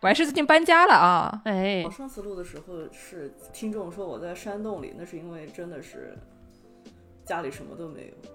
[0.00, 1.42] 我还是最近搬家了啊！
[1.44, 6.16] 哎我，上次录的时候是听众说我在山洞里，那是因为真的是
[7.24, 8.30] 家里什么都没有。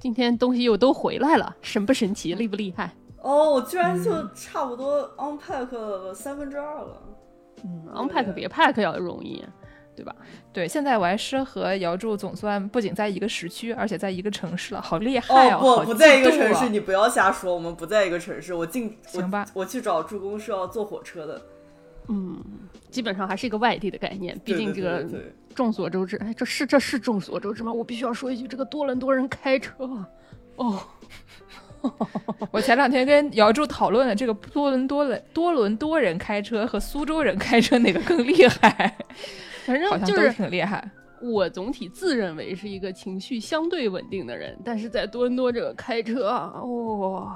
[0.00, 2.90] 今天东西又都回来了，神不神奇，厉不厉害？
[3.20, 7.02] 哦，我居然就差不多 unpack 了三分之二了。
[7.64, 9.44] 嗯，unpack 比 pack 要容易，
[9.96, 10.14] 对吧？
[10.52, 15.58] 对，现在我还是和姚柱总算不仅在一个时区，而且在一个城市了，好厉害哦！
[15.58, 18.52] 好不，不在一个城市，你不要瞎说，我们不在一个城市。
[18.52, 21.40] 我进，行吧我，我去找助攻是要坐火车的。
[22.08, 22.38] 嗯，
[22.90, 25.06] 基本上还是一个外地的概念，毕竟这个
[25.54, 26.16] 众所周知。
[26.18, 27.72] 哎，这是这是众所周知吗？
[27.72, 30.08] 我必须要说一句，这个多伦多人开车啊，
[30.56, 30.80] 哦，
[32.50, 38.96] 我前两天跟姚柱讨论了这个多伦多人多伦多人开车和苏州人开车哪个更厉害，
[39.66, 40.90] 反正就是挺厉害。
[41.20, 47.34] 我总体自认为是一个情绪相对稳定的人，但是在多伦多这个开车啊，哦，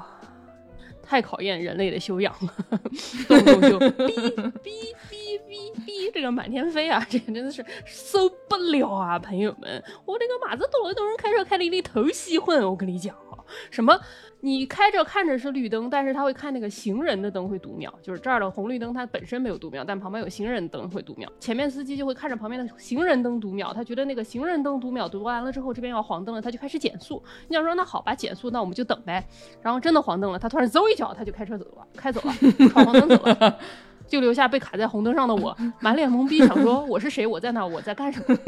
[1.01, 2.79] 太考验人类的修养了，
[3.27, 4.13] 动不动就哔
[4.61, 13.41] 哔哔哔哔，这个满天飞啊，这个真的是受不了啊，朋友们，我这个马子多伦多人开车开的一头稀混，我跟你讲啊，
[13.71, 13.99] 什么？
[14.41, 21.29] 你开着看着是绿灯，但是他会看那个行人的灯会读秒，就是这儿的红绿灯它本身没有读秒，但旁边有行人灯会读秒。
[21.39, 27.21] 前面司机就会看着旁边的行人灯读秒，他觉得那个行人灯读秒读完了之后，这边要黄灯了，他就开始减速。
[27.49, 29.27] 你想说那好吧，减速，那我们就等呗。
[29.61, 32.33] 然后真的黄灯了，他突然嗖一脚，他就开车走了，开走了，
[32.69, 33.59] 闯黄灯走了。
[34.09, 37.25] 就留下被卡在红灯上的我， 满脸懵逼，想说我是谁？
[37.25, 37.65] 我在哪？
[37.65, 38.35] 我在干什么？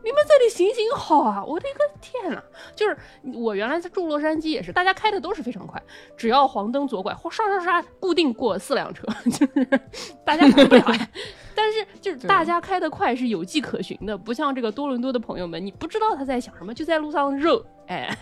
[0.00, 1.44] 你们这里行行好啊！
[1.44, 2.40] 我的个天呐！
[2.74, 2.96] 就是
[3.34, 5.82] 我原来在住洛杉矶也是，大家开的都是非常快，
[6.16, 9.80] 只要黄灯左拐，哗刷刷刷，固定过四辆车， 就是
[10.24, 11.08] 大家管不了呀。
[11.54, 18.16] 但是就是大家开得快是有迹可循的，不像这个多伦多的朋友们，你不知道他在想什么，就在路上肉，哎，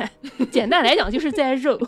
[0.50, 1.78] 简单来讲就是在肉。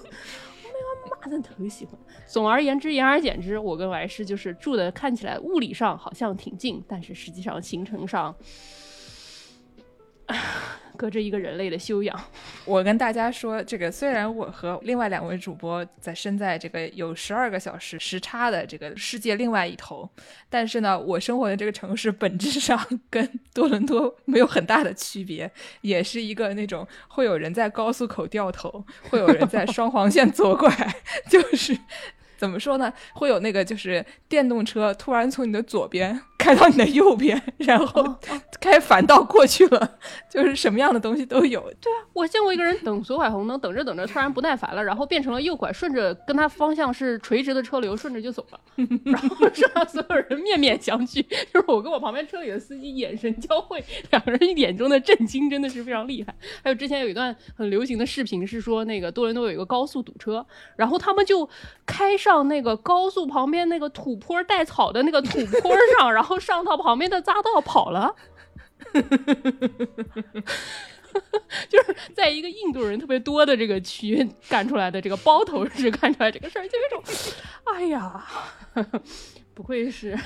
[1.11, 1.95] 我那个妈的头喜欢。
[2.27, 8.35] 总而言之，言而简之，我跟 Y 师就是住的看起来物理上好像挺近，但是实际上行程上。
[10.99, 12.21] 隔着一个人类的修养，
[12.67, 20.11] 我跟大家说，这个虽然我和另外两位主播在身在这个有十二个小时时差的这个世界另外一头，
[20.51, 22.79] 但是呢，我生活的这个城市本质上
[23.09, 25.51] 跟多伦多没有很大的区别，
[25.83, 30.69] 也是一个那种会有人在高速口掉头，会有人在双黄线左拐，
[31.31, 31.79] 就是。
[32.37, 32.93] 怎么说呢？
[33.15, 38.17] 会有那个就是电动车突然从你的左边开到你的右边，然后
[38.61, 39.99] 开反道过去了，
[40.31, 41.61] 就是什么样的东西都有。
[41.81, 48.61] 对啊我见过一个人等左拐红灯，等着等着突然不耐烦了，然后变成了右拐，顺着跟他方向是垂直的车流，顺着就走了，
[49.05, 49.37] 然后
[49.75, 51.25] 让所有人面面相觑。
[51.53, 56.35] 就是我跟我旁边车里的司机眼神交汇，两个人眼中的震惊真的是非常厉害。
[56.63, 60.45] 还有之前有一段很流行的视频是说，那个多伦多有一个高速堵车，
[60.77, 61.49] 然后他们就
[61.85, 68.13] 开上那个高速旁边那个土坡带草的那个土坡上，然 后上到旁边的匝道跑了。
[71.69, 77.03] 就是在一个印度人特别多的这个区域干出来的这个包头式干出来这个事儿，就有一种，
[77.65, 78.25] 哎呀，
[79.55, 80.17] 不愧是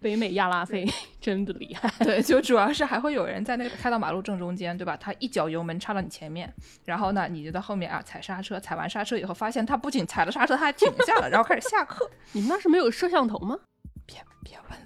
[0.00, 0.88] 北美亚拉菲，
[1.20, 1.92] 真的厉害。
[2.02, 4.96] 对，就主要是还会有人在那个开到马路正中间，对吧？
[4.96, 6.50] 他一脚油门插到你前面，
[6.84, 12.08] 然后呢，你就在后面啊踩刹车，踩完刹车以后，发现他不仅踩了刹车，他还停下了，然后开始下课。
[12.32, 13.58] 你们那是没有摄像头吗？
[14.06, 14.78] 别别问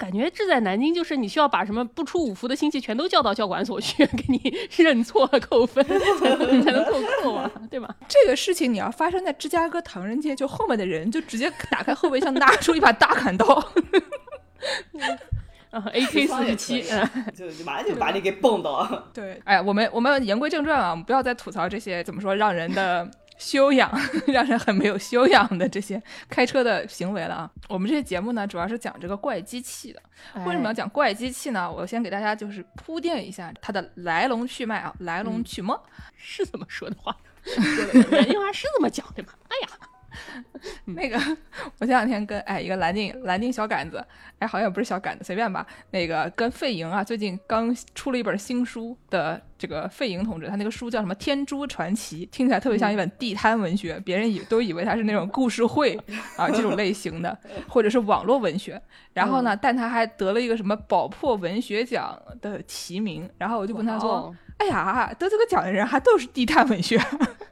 [0.00, 4.40] 感觉志在南京就是你需要把什么不出五福的亲戚全都叫到教管所去， 给你
[4.78, 5.84] 认错扣分，
[6.18, 7.94] 才能才能扣扣啊，对吧？
[8.08, 13.46] 这个事情你要发生在芝加哥唐人街，就后面的人就直接打开后备箱，拿出一把大砍刀。
[15.70, 19.04] 啊，AK 四十七，嗯，就就马上就把你给蹦到。
[19.14, 23.08] 对，哎，我们我们言归正传啊，我们不要再吐槽这些怎么说让人的
[23.40, 23.90] 修养，
[24.28, 27.50] 让人很没有修养的这些开车的行为了啊。
[27.68, 30.00] 我们这些节目呢，主要是讲这个怪机器的。
[30.44, 31.70] 为什么要讲怪机器呢？
[31.72, 35.74] 我先给大家就是铺垫一下它的来龙去脉啊，来龙去脉。
[36.16, 37.16] 是这么说的话？
[37.42, 39.32] 说的人话是这么讲的吧？
[39.48, 39.68] 哎呀，
[40.86, 41.16] 那个，
[41.78, 44.04] 我前两天跟哎一个蓝靛蓝靛小杆子，
[44.38, 45.66] 哎好像也不是小杆子，随便吧。
[45.90, 55.98] 那个跟费莹啊，最近刚出了一本新书的这个费莹同志，他那个书叫什么《天珠传奇》，听起来特别像一本地摊文学，别人以都以为他是那种故事会
[56.36, 57.36] 啊这种类型的，
[57.68, 58.80] 或者是网络文学。
[59.12, 63.28] 然后呢，但他还得了一个什么宝珀文学奖的提名。
[63.38, 67.00] 然后我就跟他说哦：“哎呀，得这个奖的人还都是地摊文学。”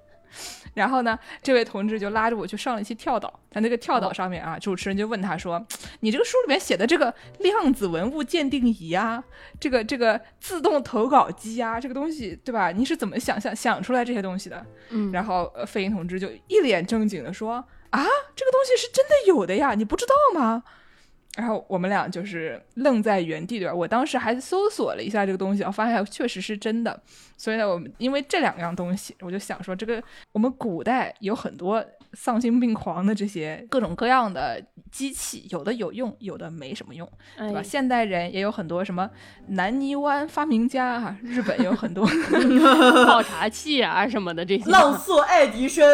[0.78, 5.66] 然后呢，这位同志就拉着我去上了一期跳岛，在那个跳岛上面啊，主持人就问他说
[6.00, 9.22] ：“你这个书里面写的这个量子文物鉴定仪啊，
[9.58, 12.70] 这个这个自动投稿机啊，这个东西对吧？
[12.70, 17.56] 你是怎么想象想出来这些东西的？”嗯，然后呃费英同志就一脸正经的说
[17.90, 18.04] ：“啊，
[18.36, 20.62] 这个东西是真的有的呀，你不知道吗？”
[21.38, 23.72] 然后我们俩就是愣在原地，对吧？
[23.72, 27.00] 我当时还搜索了一下这个东西，我发现确实是真的。
[27.36, 30.02] 所以呢，我们因为这两样东西，我就想说，这个
[30.32, 37.60] 我们古代有很多丧心病狂的这些各种各样的机器，有的有用，有的没什么用，对吧？
[37.60, 39.08] 哎，现代人也有很多什么
[39.48, 42.06] 南泥湾发明家啊，日本有很多
[43.04, 45.86] 泡茶器啊什么的这些，浪速爱迪生，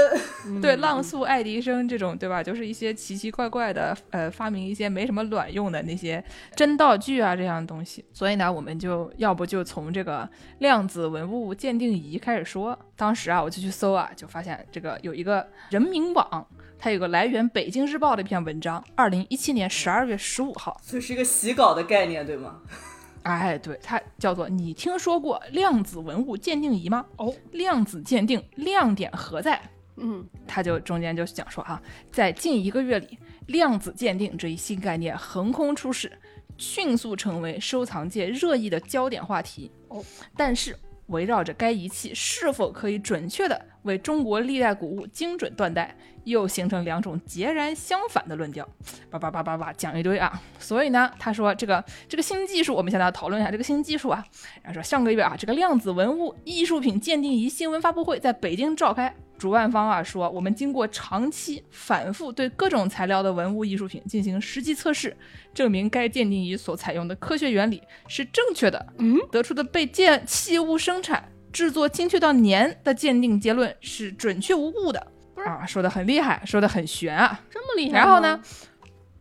[0.60, 2.42] 对浪速爱迪生这种，对吧？
[2.42, 6.22] 就是一些奇奇怪怪的，呃，发明一些没什么卵用的那些
[6.54, 8.04] 真道具啊这样的东西。
[8.12, 10.28] 所以呢，我们就要不就从这个
[10.58, 12.78] 量子文物鉴定仪开始说。
[12.96, 16.46] 当时啊，我就去搜啊，就发现这个有一个人民网，
[16.78, 20.80] 它有个来源《北京日报》的一篇文章，二零一七年十二月十五号。
[20.82, 22.60] 所以是一个洗稿的概念，对吗？
[23.24, 29.60] 哎，对，它叫做“你听说过量子文物鉴定仪吗？”哦，量子鉴定亮点何在？
[29.96, 31.80] 嗯他就中间就讲说啊，
[32.10, 36.12] 在近一个月里，量子鉴定这一新概念横空出世，
[36.58, 39.70] 迅速成为收藏界热议的焦点话题。
[39.88, 40.04] 哦，
[40.36, 48.66] 但是围绕着该仪器是否可以准确的为中国历代古物精准断代，又形成两种截然相反的论调。
[49.10, 54.24] 叭叭叭叭叭讲一堆啊，所以呢，他说这个这个新技术，我们现在要讨论一下这个新技术啊。
[54.62, 59.14] 然后说上个月啊，这个量子文物艺术品鉴定仪新闻发布会在北京召开。
[59.36, 65.14] 主办方啊说，我们经过长期反复对各种材料的文物艺术品进行实际测试，
[65.52, 68.86] 证明该鉴定仪所采用的科学原理是正确的。
[68.98, 75.06] 嗯，得出的被鉴器物生产、制作精确到年的鉴定结论是准确无误的。
[75.34, 77.40] 不是啊，说的很厉害，说的很玄啊。
[77.50, 77.98] 这么厉害。
[77.98, 78.40] 然后呢？，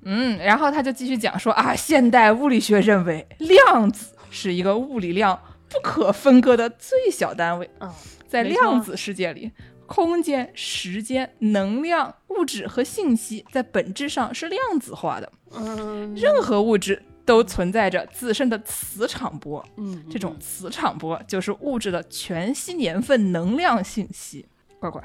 [0.04, 5.38] 嗯，然后他就继续讲说啊，现代物理学认为量子是一个物理量
[5.68, 7.92] 不可分割的最小单位，嗯，
[8.28, 9.52] 在量子世界里，
[9.86, 24.46] 空间、时间、能量、物质和信息在本质上是量子化的，嗯，任何物质都存在着自身的磁场波，嗯，这种磁场波就是物质的全息年份能量信息。
[24.80, 25.02] 乖乖，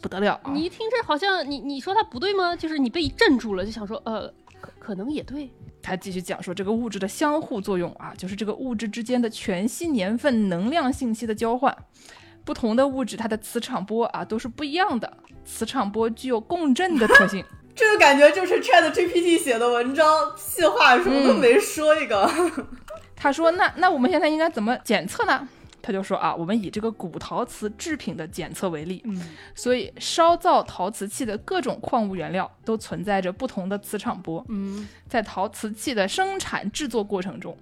[0.00, 0.52] 不得了啊！
[0.52, 2.54] 你一听这好像你你说它不对吗？
[2.56, 4.28] 就是你被镇住了，就想说呃，
[4.60, 5.50] 可可能也对。
[5.82, 11.76] 他继续讲说，这个物质的相互作用啊，就是这个物质之间的全息年份能量信息的交换。
[12.44, 15.12] 不同的物质，它的磁场波啊都是不一样的，
[15.44, 17.44] 磁场波具有共振的特性。
[17.74, 20.06] 这个感觉就是 Chat GPT 写的文章，
[20.36, 22.30] 屁话什么都没说一个。
[23.16, 25.48] 他说：“那那我们现在应该怎么检测呢？”
[25.80, 29.20] 他就说啊，我们以这个古陶瓷制品的检测为例，嗯
[29.54, 34.44] 所以烧造陶瓷器的各种矿物原料都存在着不同的磁场波。
[34.48, 37.56] 嗯在陶瓷器的生产制作过程中，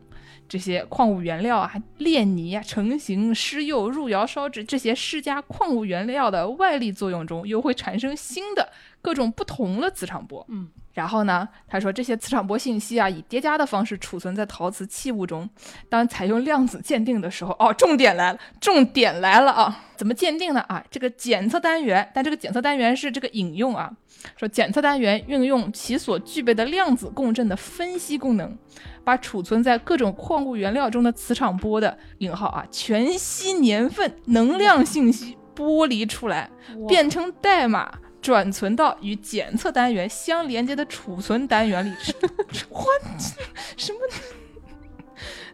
[0.51, 10.45] 这些矿物原料啊、炼泥啊、成型、施釉、入窑烧制这些施加矿物原料的外力作用中，又会产生新的各种不同的磁场波。
[10.49, 15.49] 嗯，然后呢，他说这些磁场波信息啊，以叠加的方式储存在陶瓷器物中。
[15.89, 19.85] 当采用量子鉴定的时候，哦，重点来了，重点来了啊！
[19.97, 20.61] 怎么鉴定呢？
[20.63, 23.91] 啊，这个检测单元，但这个检测单元是这个引用啊，
[24.37, 28.59] 说检测单元运用其所具备的量子共振的分析功能，
[29.05, 36.51] 把储存在各种矿物原料中的磁场波的引号啊全息年份能量信息剥离出来，
[36.89, 37.93] 变成代码。
[38.21, 41.91] 转存到与检测单元相连接的储存单元里
[42.71, 43.21] ，what
[43.77, 43.99] 什么？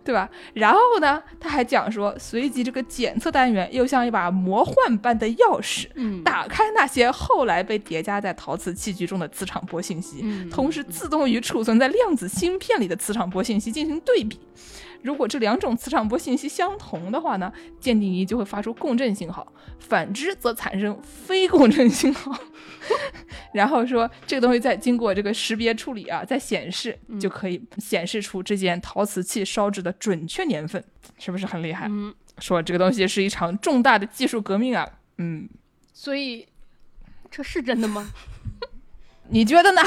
[0.05, 0.31] 对吧？
[0.55, 14.39] 然后呢，他还讲说，随即这个检测单元又像一把魔幻般的钥匙，嗯，打开那些后来被叠加在陶瓷器具中的磁场波信息，嗯同时自动与储存在量子芯片里的磁场波信息进行对比。
[15.03, 19.45] 如果这两种磁场波信息相同的话呢，鉴定仪就会发出共振信号；
[19.81, 22.33] 反之则产生非共振信号。
[23.53, 30.83] 然后说这个东西在经过这个识别处理啊，再显示就可以显示出这件陶瓷器烧制的准确年份，
[31.19, 31.87] 是不是很厉害？
[31.89, 34.89] 嗯，说这个东西是一场重大的技术革命啊，
[35.19, 35.49] 嗯，
[35.93, 36.47] 所以
[37.31, 38.11] 这是真的吗？
[39.29, 39.83] 你觉得呢？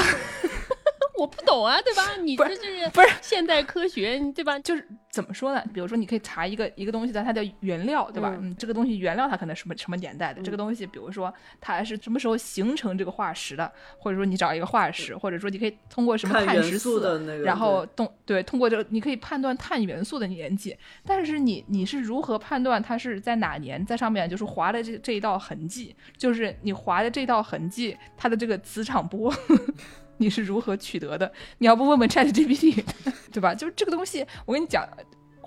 [1.20, 2.16] 我不懂啊，对吧？
[2.22, 4.58] 你 不是这就是不是现代科学，对吧？
[4.60, 5.62] 就是怎么说呢？
[5.74, 8.34] 比如说，你可以查一个一个东西的它的原料，对吧？
[8.40, 10.40] 嗯嗯，这个东西原料它可能什么什么年代的？
[10.40, 13.70] 这个东西，比如说它是什么时候形成这个化石的？
[13.98, 20.74] 或者说你找一个化石，或者说你可以通过什么碳元碳十四素的那个然后动对通过这个你可以判断碳元素的年纪。
[21.04, 25.94] 但是你你是如何判断它是在哪年在上面就是划的这这一道痕迹？
[26.16, 29.30] 就是你划的这道痕迹，它的这个磁场波。
[30.20, 31.32] 你是如何取得的？
[31.58, 32.84] 你要不问问 Chat GPT，
[33.32, 33.54] 对吧？
[33.54, 34.86] 就是这个东西，我跟你讲，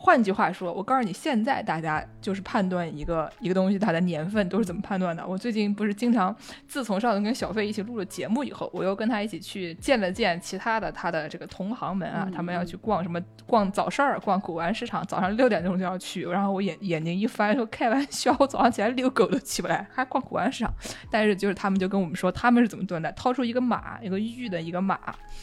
[0.05, 5.25] 换句话说，我告诉你，现在大家就是判断一个一个东西它的年份都是怎么判断的。
[5.25, 6.35] 我最近不是经常，
[6.67, 13.17] 自从上次跟小费一起录了节目以后，我又跟他一起去见了见其他的他的这个同行们啊，他们要去逛什么
[13.47, 16.23] 逛早市儿、逛古玩市场，早上六点钟就要去。
[16.23, 20.73] 然后我眼眼睛一翻，说开玩笑，我早上起来遛狗都起不来，还逛古玩市场。
[21.09, 24.95] 但是就是他们就跟我们说他们是怎么断的，掏出一个马，一个玉的一个马，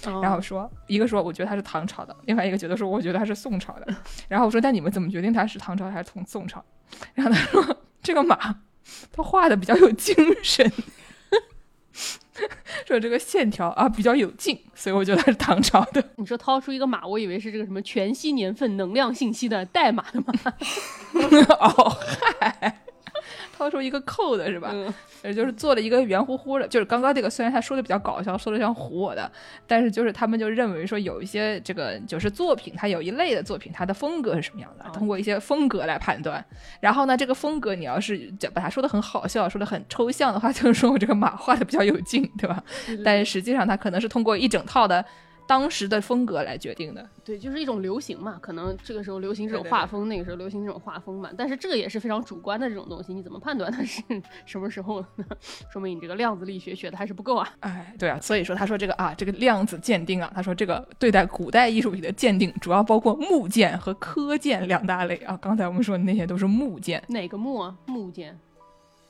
[0.04, 3.86] 哦然后说一个说我觉得它是唐朝的，另外一个觉得说我觉得它是宋朝的。
[4.28, 6.60] 然后我说那你们怎么决定它是唐朝还是从宋朝？
[7.14, 8.36] 然后他说这个马
[9.12, 10.68] 他画的比较有精神。
[12.84, 16.02] 说这个线条啊比较有劲，所以我觉得它是唐朝的。
[16.16, 20.32] 你说掏出一个马，我以为是这个什么全息年份能量信息的代码的马，
[21.60, 21.96] 哦
[22.40, 22.80] 嗨，
[23.60, 24.70] 掏出一个扣的是吧？
[24.72, 29.30] 嗯也就是做了一个圆乎乎的，就是刚刚这个虽然他说的比较搞笑，说的像唬我的，
[29.66, 36.42] 但是就是他们就认为说有一些这个就是作品，它有一类的作品，它的风格是什么样的，哦通过一些风格来判断。
[36.80, 42.64] 然后呢，这个风格你要是把它说的很好笑，说的很抽象的话， 就是说我这个马画的比较有劲，对吧？
[43.04, 45.04] 但是实际上它可能是通过一整套的
[45.50, 47.04] 当时的风格来决定的。
[47.24, 51.28] 对，就是一种流行嘛，可能这个时候流行这种对对对画风，那个时候流行这种画风嘛。
[51.36, 54.00] 但是这个也是非常主观的这种东西，你怎么判断它是
[54.46, 55.24] 什么时候呢？
[55.72, 57.52] 说明你这个量子力学学的还是不够啊。
[57.58, 65.36] 哎，对啊，所以说他说这个啊，这个量子鉴定啊，他说这个对待古代艺术品的鉴定主要包括木鉴和科鉴两大类啊。
[65.42, 67.76] 刚才我们说的那些都是木鉴，哪个木啊？
[67.86, 68.38] 木剑，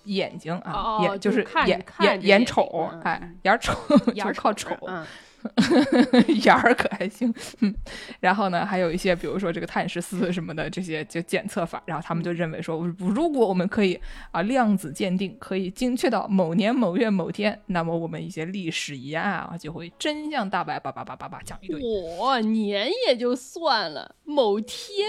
[0.05, 3.75] 眼睛啊，哦眼就是是眼眼眼着眼睛丑，嗯哎，眼儿丑
[4.15, 5.05] 眼儿就是靠瞅，嗯，
[6.45, 7.75] 眼儿可还行，嗯，
[8.21, 13.99] 然后呢，还有一些比如说这个碳十四什么的这些就检测法，然后他们就认为说，如果我们可以
[14.31, 21.81] 啊量子鉴定，可以精确到某年某月某天，那么我们一些历史疑案啊就会真相大白，叭叭叭叭叭讲一堆。
[22.19, 25.09] 我年也就算了，某天，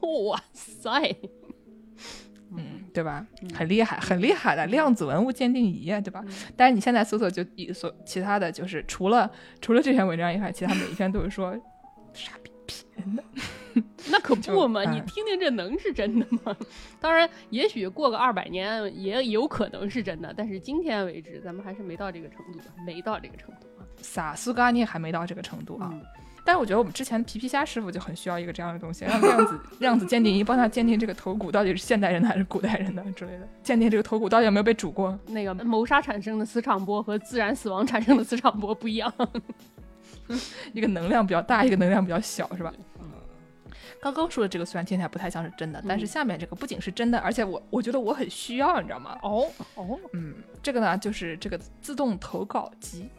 [0.00, 1.16] 哇塞，
[2.98, 3.24] 对吧？
[3.54, 6.24] 很厉害，很厉害的量子文物鉴定仪啊，对吧？
[6.56, 9.30] 但是你现在搜索就一搜，其他的就是除了
[9.62, 11.56] 除了这篇文章以外，其他每一篇都是说
[12.12, 13.22] 傻逼骗的。
[14.10, 14.82] 那可不嘛！
[14.82, 16.56] 你哎听听这能是真的吗？
[17.00, 23.86] 当然，也许过个二百年也有可能是真的，但是今天为止，咱们还是没到这个程度，没到这个程度啊。
[24.02, 25.90] 萨苏嘎尼还没到这个程度啊。
[25.92, 26.02] 嗯
[26.48, 35.18] 但是我觉得我们之前皮皮虾师傅就很需要一个这样的东西，让量子量子鉴定仪帮他鉴定这个头骨到底是现代人的还是古代人的之类的，鉴定这个头骨到底有没有被煮过。
[35.26, 39.12] 那个谋杀产生的磁场波和自然死亡产生的磁场波不一样。
[40.72, 42.72] 一个能量比较大，一个能量比较小，是吧？
[44.00, 49.18] 刚刚说的这个虽然听起来不太像是真的，但是下面这个不仅是真的，而且我我觉得我很需要，你知道吗？
[49.22, 53.10] 哦哦，嗯，这个呢就是这个自动投稿机，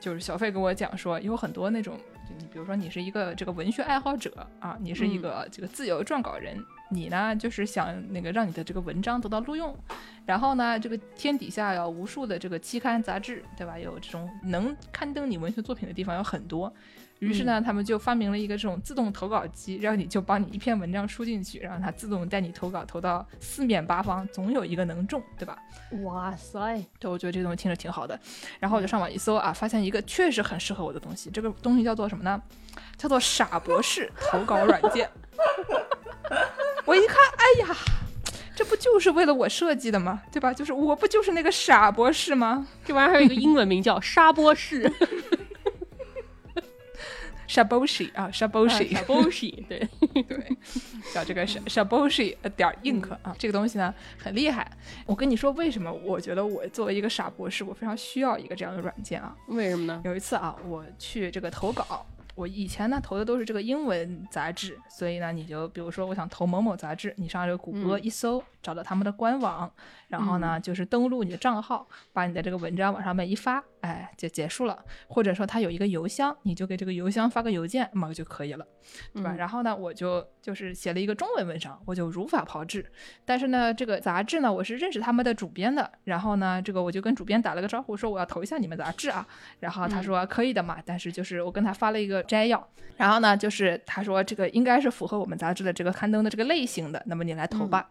[0.00, 6.56] 就是小费跟我讲说，有很多那种，就你比如说你是一个这个文学爱好者啊，你是一个这个自由撰稿人，
[6.90, 9.76] 你呢就是想那个让你的这个文章得到录用，
[10.24, 13.78] 然后呢这个天底下有无数的这个期刊杂志，对吧？
[13.78, 16.72] 有这种能刊登你文学作品的地方有很多。
[17.20, 25.58] 于是呢，他们就发明了一个这种自动投稿机，让你就帮你一篇文章输进去，然后它自动带你投稿，投到四面八方，总有一个能中，对吧？
[26.02, 28.18] 哇塞，对，我觉得这个东西听着挺好的。
[28.58, 31.30] 然后我就上网一搜啊，发现一个确实很适合我的东西。
[31.30, 32.40] 这个东西叫做什么呢？
[32.96, 35.08] 叫做傻博士投稿软件。
[36.86, 37.76] 我一看，哎呀，
[38.56, 40.22] 这不就是为了我设计的吗？
[40.32, 40.54] 对吧？
[40.54, 42.66] 就是我不就是那个傻博士吗？
[42.84, 44.90] 这玩意儿还有一个英文名叫沙波士，
[47.50, 49.80] 傻博士啊，shaboshi shaboshi， 对，
[50.22, 50.56] 对，
[51.12, 54.70] 叫这个 Shaboshi 点儿 ink 啊，这个东西呢很厉害。
[55.04, 59.36] 我跟你说，为什么我觉得我作为一个傻博士，我非常需要一个这样的软件啊？
[59.48, 60.00] 为什么呢？
[60.04, 69.70] 有一次啊，我去这个投稿，我以前呢投的都是这个英文杂志，所以呢，你就比如说我想投某某杂志，你上这个谷歌嗯一搜，找到他们的官网，
[70.08, 74.84] 然后呢，就是登录你的账号，把你的这个文章往上面一发，哎，就结束了。
[75.08, 78.66] 或者说他有一个邮箱，你就给这个邮箱发个邮件嘛就可以了，
[79.14, 79.32] 对吧？
[79.32, 82.84] 嗯然后呢，我就就是写了一个中文文章，我就如法炮制。
[83.24, 89.26] 但是呢，这个杂志呢，我是认识他们的主编的，然后呢，这个我就跟主编打了个招呼，说我要投一下你们杂志啊。
[89.60, 97.88] 然后他说可以的嘛，但是就是我跟他发了一个摘要，然后呢，就是他说这个应该是符合我们杂志的这个刊登的这个类型的，那么你来投吧。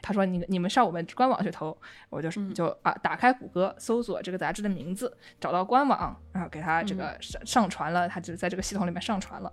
[0.00, 1.76] 他说你你们上我们官网去投，
[2.10, 9.52] 我就是就啊打开谷歌搜索这个杂志的名字，找到官网，然后给他这个上上传了，他就在这个系统里面上传了。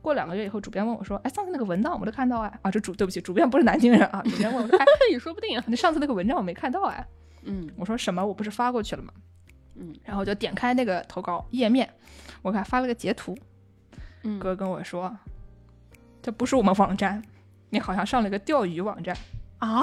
[0.00, 5.64] 过两个月以后，主编问我说：“哎，上次那个文档我没看到哎，啊，这主对不起，主编不是南京人啊。”主编问我说：“哎， 也说不定啊。
[5.68, 7.06] 你上次那个文章我没看到哎。”
[7.44, 8.24] 嗯我说什么？
[8.24, 9.12] 我不是发过去了吗？
[9.74, 11.88] 嗯，然后我就点开那个投稿页面，
[12.42, 13.36] 我给他发了个截图，
[14.22, 15.16] 嗯，哥跟我说，
[16.20, 17.22] 这不是我们网站，
[17.70, 19.16] 你好像上了个钓鱼网站。
[19.66, 19.82] 啊？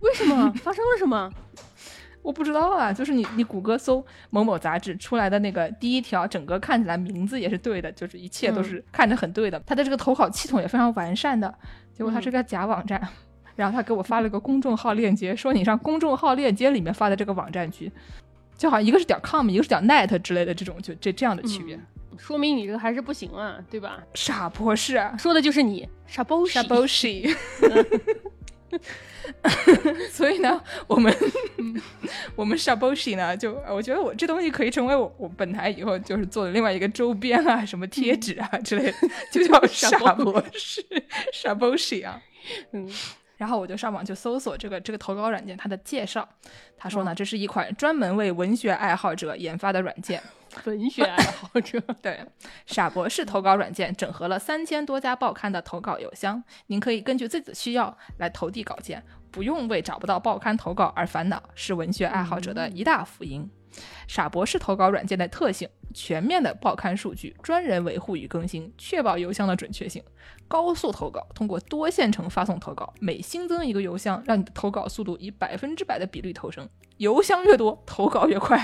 [0.00, 0.52] 为什么？
[0.62, 1.30] 发生了什么？
[2.22, 9.60] 我不知道啊，就是你你谷歌搜某某杂志出来的那个第一条，整个看起来名字也是对的，就是一切都是看着很对的。
[9.66, 11.52] 它的这个投稿系统也非常完善的，
[11.92, 13.08] 结果它是个假网站。
[13.54, 17.92] 然后他给我发了个公众号链接，说你上公众号链接里面发的这个网站去，
[18.56, 21.78] 就好像一个是点 com，一个是点 net 之类的这种，就这这样的区别。
[22.16, 24.02] 说明你这个还是不行啊，对吧？
[24.14, 27.36] 傻博士啊，说的就是你，傻博士傻 bullshit。
[30.10, 31.14] 所以呢，我们
[32.34, 38.94] 我们傻 bullshit 呢，就我觉得我这东西可以成为我我本台以后就是做的另外一个周边啊，什么贴纸啊之类的，
[39.30, 40.84] 就叫 傻博士
[41.32, 42.20] 傻 bullshit 啊。
[42.72, 42.88] 嗯
[43.38, 46.28] 然后我就上网就搜索这个这个投稿软件它的介绍，
[46.76, 50.22] 他说呢，这是一款专门为文学爱好者研发的软件。
[50.64, 52.24] 文学爱好者， 对，
[52.66, 63.50] 傻博士投稿软件整合了三千多家报刊的投稿邮箱，您可以根据自己的需要来投递稿件，不用为找不到报刊投稿而烦恼，是文学爱好者的一大福音。
[64.06, 70.02] 傻博士投稿软件的特性：全面的报刊数据，专人维护与更新，确保邮箱的准确性；
[70.46, 76.68] 高速投稿，通过多线程发送投稿，每新增一个邮箱，让你的投稿速度以百分之百的比率投升。
[76.98, 78.60] 邮箱越多，投稿越快。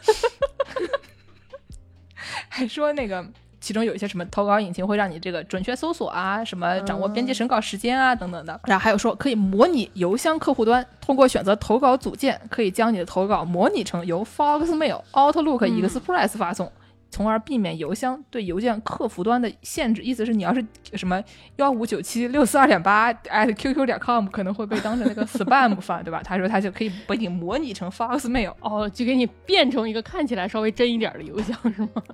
[2.48, 3.24] 还说那个
[3.60, 8.58] 其中有一些什么投稿引擎会让你这个准确搜索啊，什么掌握编辑审稿时间啊等等的。
[8.64, 16.70] 然后还有说可以模拟邮箱客户端，通过选择投稿组件，可以将你的投稿模拟成由 Foxmail、Outlook、Express 发送。
[17.10, 20.64] 从而避免邮箱对邮件客服端的限制，意思是你要是
[20.94, 21.22] 什么
[21.56, 26.22] 幺五九七六四二点八 at qq 点 com 可能会被当成那个 spam 发，对吧？
[26.22, 31.90] 他说他就可以把你模拟成 Foxmail，哦，就给你变成一个看起来稍微真一点的邮箱是吗？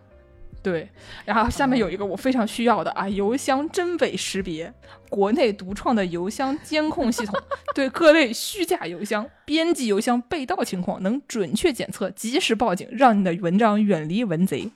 [0.63, 0.89] 对，
[1.25, 4.73] 然后下面有一个我非常需要的啊，邮箱真伪识别，
[5.09, 7.39] 国内独创的邮箱监控系统，
[7.73, 14.73] 对各类虚假邮箱、编辑邮箱被盗情况能准确检测，及时报警，让你的文章远离文贼。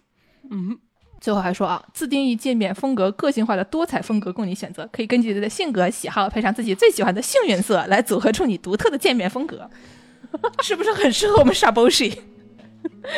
[0.51, 0.79] 嗯，
[1.21, 9.71] 最后还说啊，自定义界面风格个性化的多彩风格供你选择，可以根据自己的性格喜好配上自己最喜欢的幸运色，来组合出你独特的界面风格，
[10.63, 12.23] 是不是很适合我们傻 s h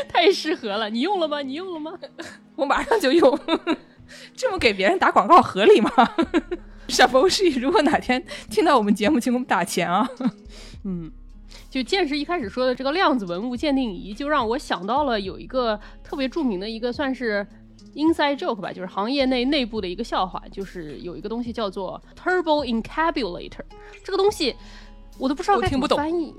[0.08, 1.40] 太适合了，你用了吗？
[1.40, 1.92] 你用了吗？
[2.56, 3.38] 我马上就用，
[4.36, 5.90] 这么给别人打广告合理吗？
[6.88, 7.16] 傻 s
[7.48, 10.06] h 如果哪天听到我们节目，请给我们打钱啊！
[10.84, 11.10] 嗯，
[11.72, 17.46] 就剑师一开始说的这个量子文物鉴定仪，就让我想到了有一个特别著名的一个算是
[17.94, 23.64] inside joke 吧，就是行业内内部的一个笑话，就是有一个东西叫做 turbo encabulator，
[24.04, 24.54] 这个东西
[25.18, 26.34] 我都不知道该怎么翻译。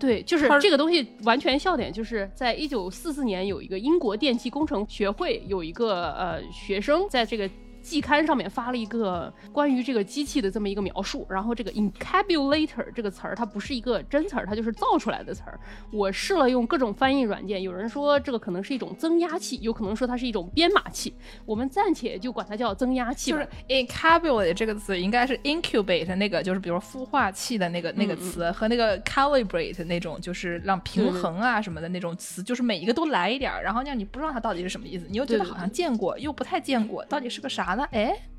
[0.00, 7.48] 对，就是这个东西完全笑点，就是在一九四四年有一个英国电气工程学会有一个呃学生在这个
[7.82, 15.58] 季刊上面发了一个关于这个机器的这么一个描述，然后这个 incabulator 这个词儿它不是一个真词儿，它就是造出来的词儿。
[15.90, 21.12] 我试了用各种翻译软件，有人说这个可能是一种增压器，有可能说它是一种编码器，
[21.44, 23.30] 我们暂且就管它叫增压器。
[23.32, 37.88] 就是 incabulate 这个词应该是 incubate 那个，就是比如孵化器的那个那个词，和那个 calibrate 那种就是让平衡啊什么的那种词，就是每一个都来一点儿，然后让你不知道它到底是什么意思，你又觉得好像见过，又不太见过，到底是个啥呢？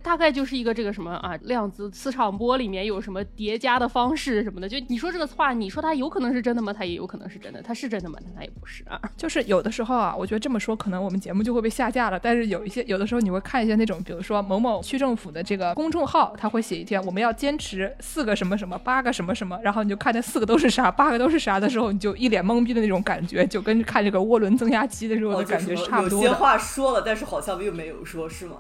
[0.04, 4.68] 哎，大概就是一个这个什么啊，量子磁场波里面有什么叠加的方式什么的。
[4.68, 6.74] 就你说这个话，你说它有可能是真的吗？
[6.74, 8.20] 它也有可能是真的，它是真的吗？
[8.24, 9.00] 但它也不是啊。
[9.18, 12.20] 就是有的时候啊，我觉得这么说可能我们节目就会被下架了。
[12.20, 26.34] 但是有一些有的时候你会看一些那种，比如说某某区政府的这个公众号，他会写一天我们要坚持四个什么什么，八个什么什么，然后你就看那四个都是啥，八个都是啥的时候，你就一脸懵逼的那种感觉，就跟看这个涡轮增压机的时候哦，的感觉差不多的。
[26.36, 28.58] 话说了，但是好像又没有说，是吗？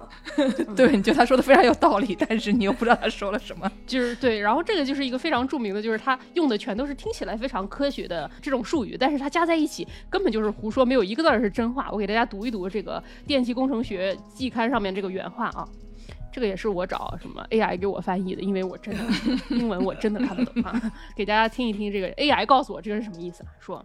[0.75, 3.69] 对，你就他说说的非常有道理，但是你又不知道他说了什么。
[3.87, 11.89] 就是对，然后这个就是一个非常著名的，就是他用的全都是听起来非常科学的这种术语，但是他加在一起根本就是胡说，没有一个字儿是真话。
[11.91, 15.67] 我给大家读一读这个《电气工程学季刊》上面这个原话啊，
[16.31, 19.03] 这个也是我找什么 AI 给我翻译的，因为我真的
[19.49, 20.79] 英文我真的看不懂啊，
[21.17, 23.83] 给大家听一听这个 AI 告诉我这个是什么意思，说。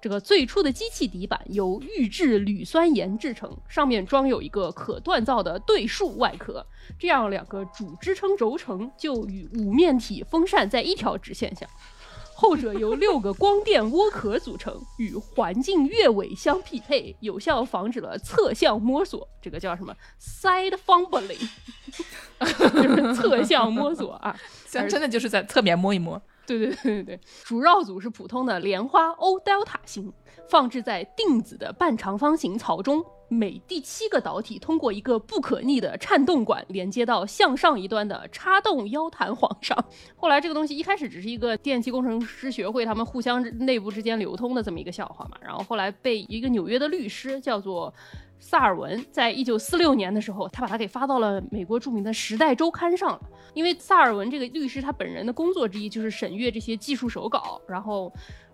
[0.00, 6.64] 这个最初的机器底板由预制铝酸盐制成，上面装有一个可锻造的对数外壳，
[6.98, 11.68] 这样两个主支撑轴承就与五面体风扇在一条直线上。
[12.32, 19.28] 后者由六个光电涡壳组成，与环境越尾相匹配，有效防止了侧向摸索。
[19.42, 21.46] 这个叫什么？side fumbling，
[22.40, 24.34] 就是侧向摸索啊，
[24.66, 26.22] 像 真的就是在侧面摸一摸。
[26.58, 30.12] 对对对对对，主绕组是普通的莲花 O delta 型，
[30.48, 33.04] 放置在定子的半长方形槽中。
[33.32, 39.84] 每第七个导体通过一个不可逆的颤动管连接到向上一端的插动腰弹簧上。
[40.16, 47.94] 后来这个东西一开始只是一个电气工程师学会他们互相内部之间流通的这么一个笑话嘛，然后后来被一个纽约的律师叫做
[48.40, 53.20] 萨尔文，在一九四六年的时候，他把它给发到了美国著名的《时代周刊》上了。
[53.54, 58.12] 因为萨尔文这个律师他本人的工作之一就是审阅这些技术手稿，然后。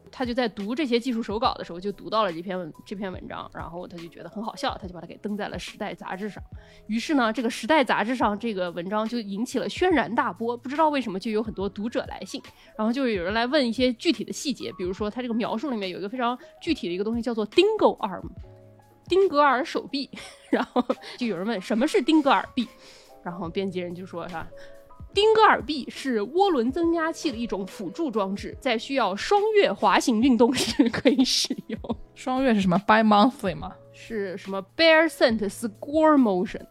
[0.09, 6.41] 他就在读这些技术手稿的时候，就读到了这篇文这篇文章，然后他就觉得很好笑，他就把它给登在了《时代》杂志上。
[6.87, 12.41] 于是呢，这个《时代》杂志上这个文章就引起了轩然大波，不知道为什么就有很多读者来信，
[12.79, 18.23] 然后就有人来问一些具体的细节，比如说他这个描述里面有一个非常具体的一个东西叫做 “dingo arm”，
[19.09, 20.11] 丁格尔手臂，
[20.51, 20.85] 然后
[21.17, 22.69] 就有人问什么是丁格尔臂，
[23.23, 24.47] 然后编辑人就说啥。
[25.15, 31.81] 丁格尔臂是涡轮增压器的一种辅助装置，在需要双月滑行运动时可以使用。
[32.15, 33.75] 双月是什么？Bi monthly 吗？
[33.93, 36.67] 是什么？Bear scent score motion。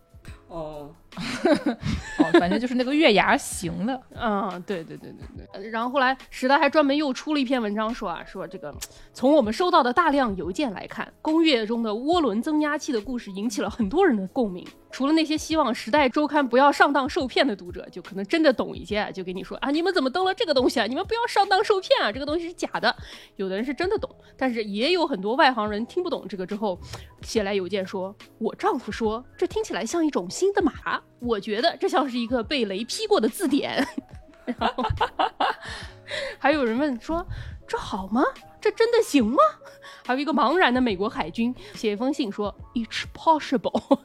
[0.48, 0.94] 哦，
[2.20, 4.02] 哦，反正就是那个月牙形的。
[4.16, 5.70] 嗯，对对对对对。
[5.70, 8.74] 然后后来时代还专门又出了一篇文章，说啊，说这个
[9.14, 14.66] 从我们收到的大量邮件来看，工业中的涡轮增压器的故事引起了很多人的共鸣。
[14.96, 20.86] 除了那些希望《时代周刊》不要上当受骗的读者，就可能真的懂一些，就给你说啊，你们怎么登了这个东西啊？
[20.88, 22.10] 你们不要上当受骗啊！
[22.10, 22.96] 这个东西是假的。
[23.36, 26.80] 有的人是真的懂，但是也有很多外行人听不懂这个之后，
[27.24, 30.72] 写来邮件说：“我丈夫说这听起来像一种新的马，
[31.20, 33.86] 我觉得这像是一个被雷劈过的字典。
[34.58, 34.86] ”然后
[36.40, 37.28] 还有人问说
[37.68, 38.24] ：“这好吗？
[38.66, 39.38] 这真的行吗？”
[40.04, 44.00] 还有一个茫然的美国海军写一封信说：“It's possible，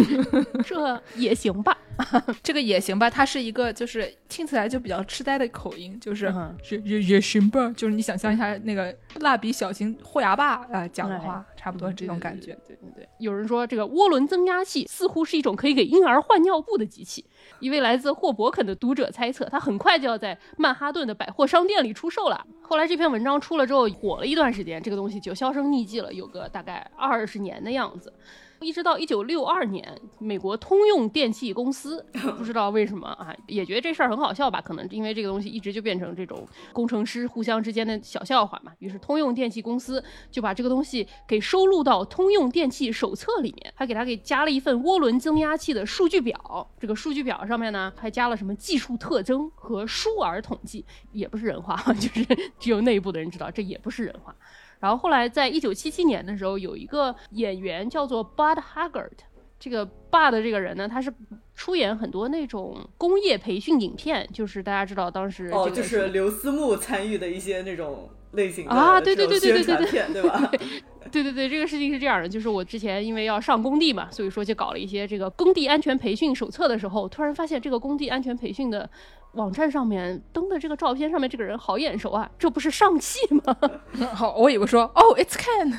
[0.64, 1.76] 这也行吧，
[2.42, 6.32] 这个也行吧。”它是一个就是听起来就比较痴呆的口音，就是
[6.70, 7.72] 也也也行吧。
[7.74, 12.56] 就是你想象一下那个蜡笔小新豁牙爸啊讲的话，差不多这种感觉。
[12.66, 17.24] 对对对，有人说这个涡轮增压器似乎是一种可以给婴儿换尿布的机器。
[17.60, 22.46] 一位来自霍伯肯的读者猜测，他很快就要在曼哈顿的百货商店里出售了。
[22.60, 28.12] 后来这篇文章出了之后，火了一段时间，这个东西就销声匿迹了，有个大概二十年的样子。
[28.60, 32.04] 一直到一九六二年，美国通用电气公司
[32.36, 34.60] 不知道为什么啊，也觉得这事儿很好笑吧？
[34.60, 38.72] 可能因为这个东西一直就变成这种工程师互相之间的小笑话嘛。
[38.78, 46.36] 于是通用电气公司就把这个东西给收录到通用电气手册里面，还给它给加了一份涡轮增压器的数据表。
[46.78, 52.26] 这个数据表上面呢，还加了什么技术特征和舒尔统计，也不是人话， 就是
[52.58, 54.34] 只有内部的人知道，这也不是人话。
[54.78, 59.10] 然后后来，在一九七七年的时候，有一个演员叫做 Bud Haggard。
[59.58, 61.12] 这个 Bud 这个人呢，他是
[61.54, 70.50] 出演很多那种工业培训影片，就是大家知道当时哦，就是刘思慕参与的一些那种类型啊，对对对对对对对，对吧？
[71.10, 78.88] 对对对，这个事情是这样的，就是我之前因为要上工地嘛，所以说就搞了一些这个工地安全培训手册的时候，突然发现这个工地安全培训的。
[79.32, 83.54] 网站上面登的这个照片上面这个人好眼熟啊，这不是上汽吗？
[84.14, 85.78] 好，我以为说哦，It's Ken，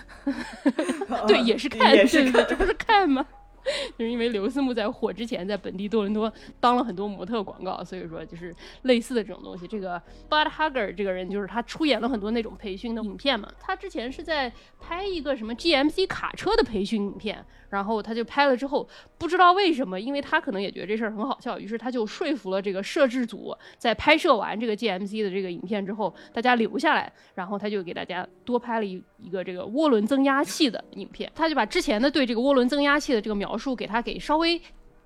[1.25, 3.25] 对，也是 Ken，也是这不是 Ken 吗？
[3.97, 9.67] 就是因为刘思慕在火之前，在本地多伦多当了很多模特广告，所以说就是类似的这种东西。
[9.67, 13.51] 这个 Bud Hager 这个人，就是他出演了很多那种培训的影片嘛。
[13.59, 17.45] 他之前是在拍一个什么 GMC 卡车的培训影片。
[17.69, 34.61] 然后他就拍了之后，不知道为什么，因为他可能也觉得这事儿很好笑，于是他就说服了这个摄制组，在拍摄完这个 GMC 的这个影片之后，大家留下来，然后他就给大家多拍了一一个这个涡轮增压器的影片，他就把之前的对这个涡轮增压器的这个描述给他给稍微。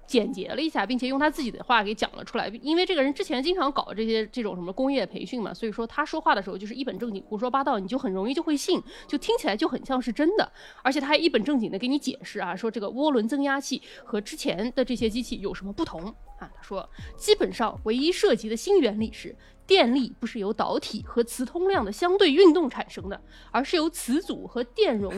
[0.07, 2.49] 简洁了一下，并且用他自己的话给讲了出来。
[2.61, 10.51] 因为这个人之前经常搞这些这种什么工业培训嘛，所以说他说话的时候就是一本正经胡说八道，你就很容易就会信，就听起来就很像是真的。
[10.83, 16.03] 而且他还一本正经的给你解释啊，说这个涡轮增压器和之前的这些机器有什么不同
[16.37, 16.51] 啊？
[16.53, 19.33] 他说，基本上唯一涉及的新原理是。
[19.67, 25.13] 电力不是由导体和磁通量的相对运动产生的，而是由磁阻和电容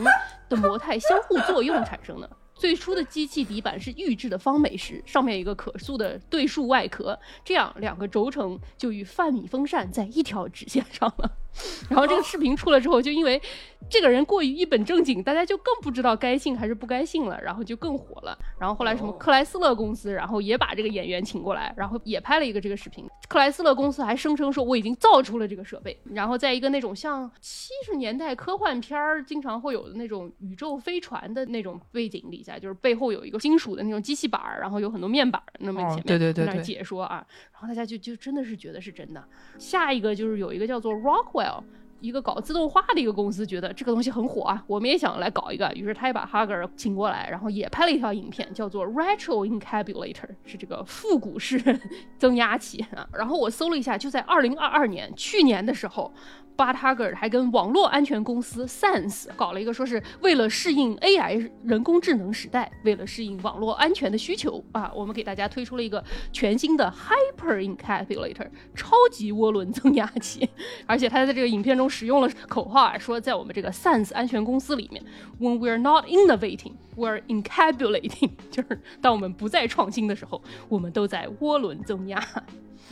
[0.48, 2.30] 的模态相互作用产生的。
[2.54, 11.36] 最初的机器底板是预制的方美石，上面有一个可塑的对数外壳，这样两个轴承就与范米风扇在一条直线上了。
[11.88, 13.40] 然后这个视频出了之后，就因为
[13.88, 18.36] 这个人过于一本正经，大家就更不知道该信还是不该信了，然后就更火了。
[18.58, 23.06] 然后后来什么克莱斯勒公司，然后也把这个演员请过来，然后也拍了一个这个视频。
[23.28, 25.96] 克莱斯勒公司还声称说我已经造出了这个设备。
[26.12, 39.22] 然后在一个那种像七十年代科幻片儿经常会有的那种宇宙飞船的那种背景底下，就是背后有一个金属的那种机器板儿，然后有很多面板那么前面对对对在那解说啊，然后大家就就真的是觉得是真的。
[39.58, 41.43] 下一个就是有一个叫做 Rockwell。
[41.44, 41.64] well.
[42.04, 51.80] 一个搞自动化的一个公司觉得这个东西很火啊，我们也想来搞一个，于是他也把哈格尔请过来，然后也拍了一条影片，叫做 Retro Incabulator 是这个复古式
[52.18, 53.08] 增压器啊。
[53.14, 56.12] 然后我搜了一下，就在二零二二年，去年的时候。
[56.56, 70.48] 巴塔格尔还跟网络安全公司 Sense 搞了一个，说是为了适应 AI 人工智能时代，为了适应网络安全的需求啊，我们给大家推出了一个全新的 Hyper Encapsulator 超级涡轮增压器，
[70.86, 75.00] 而且他在这个影片中使用了口号啊，说在我们这个 SANS 安全公司里面
[75.38, 82.20] ，When we're not innovating, we're incubulating， 就是当我们不再创新的时候，我们都在涡轮增压。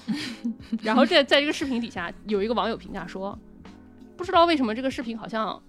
[0.82, 3.36] 然后这在这个视频底下有一个网友评价说。
[4.14, 5.60] 不知道为什么这个视频好像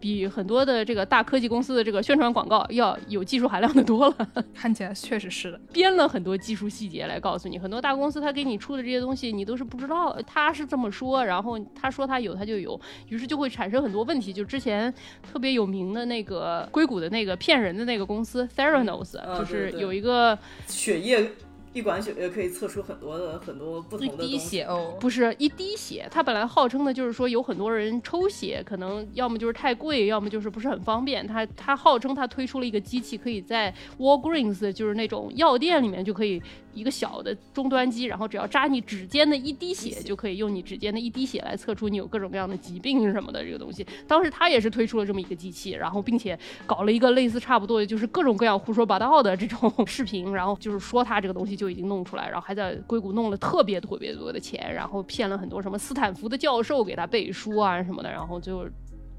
[0.00, 7.58] 比很多的这个大科技公司的这个宣传广告要有技术含量的多了， 看起来确实是的，编了很多技术细节来告诉你。
[7.58, 14.32] 很多大公司他给你出的这些东西你都是不知道，他是这么说，然后他说他有他就有，于是就会产生很多问题。
[14.32, 14.92] 就之前
[15.32, 21.30] 特别有名的那个硅谷的那个骗人的那个公司 Theranos，就是有一个血液。
[21.72, 31.26] 一管血液可以测出很多的很多不同的一滴血哦，不是一滴血，它本来号称的就是说有很多人抽血，可能要么就是太贵，要么就是不是很方便。
[31.26, 43.86] 它它号称它推出了一个机器，可以在 Walgreens 就是那种药店里面就可以一个小的终端机，然后只要扎你指尖的一滴血，就可以用你指尖的一滴血来测出你有各种各样的疾病什么的这个东西。
[44.06, 58.66] 当时他也是推出了这么一个机器，然后并且搞了一个类似差不多，就是各种各样胡说八道的这种视频，然后就是说他这个东西就已经弄出来，然后还在硅谷弄了特别特别多的钱，然后骗了很多什么斯坦福的教授给他背书啊什么的，然后就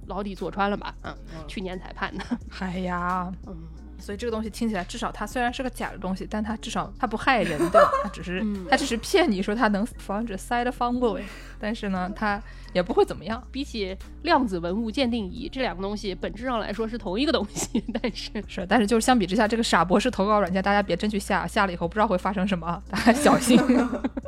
[0.07, 0.95] 牢底坐穿了吧？
[1.03, 1.13] 嗯，
[1.47, 2.23] 去年才判的。
[2.59, 3.55] 哎呀，嗯，
[3.99, 7.91] 所以这个东西听起来，至少它虽然是个假的东西，但它至少它不害人，对吧？
[8.03, 11.23] 它只是它只是骗你说它能防止 side fumbling，
[11.59, 12.41] 但是呢，它。
[12.71, 13.43] 也不会怎么样。
[13.51, 23.59] 比起量子文物鉴定仪这两个东西，本质上来说是同一个东西， 但是是，但是就是相比之下，这个傻博士投稿软件，大家别真去下，下了以后不知道会发生什么，大家小心。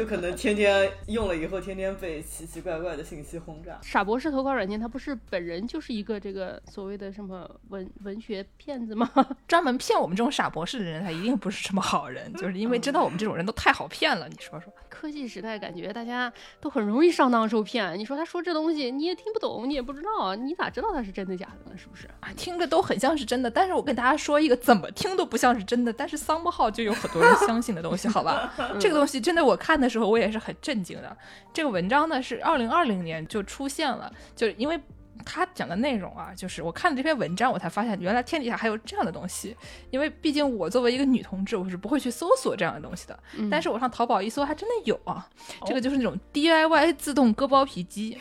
[0.00, 3.78] 就可能天天用了以后，天天被奇奇怪怪的信息轰炸。
[3.82, 9.10] 傻博士投稿软件，他不是本人就是一个这个所谓的什么文文学骗子吗？
[9.46, 14.26] 专门骗我们这种傻博士的人，他一定不是什么好人， 就是因为知道我们这种人都太好骗了。
[14.26, 16.32] 你说说， 科技时代感觉大家
[16.62, 17.98] 都很容易上当受骗。
[17.98, 21.76] 你说他说这东西你也听不懂，你也不知道，你咋知道他是真的假的呢？
[21.76, 22.06] 是不是？
[22.20, 28.50] 啊，听着都很像是真的，但是我跟大家说一个怎么听都不像是真的，但是桑博号就有很多人相信的东西，好吧？
[28.80, 31.14] 这个东西真的，我看的时候我也是很震惊的。
[31.52, 34.80] 这个文章呢是二零二零年就出现了，就因为
[35.22, 39.54] 他讲的内容啊，就是我看了这篇文章，我才发现原来天底下还有这样的东西。
[39.90, 43.18] 因为毕竟我作为一个女同志，我是不会去搜索这样的东西的。
[43.50, 45.28] 但是我上淘宝一搜，还真的有啊。
[45.66, 48.16] 这个就是那种 DIY 自动割包皮机，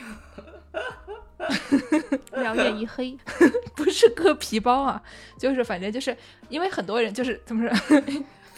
[2.34, 3.18] 两眼一黑，
[3.78, 5.02] 不是割皮包啊，
[5.38, 6.16] 就是反正就是
[6.50, 8.02] 因为很多人就是怎么说。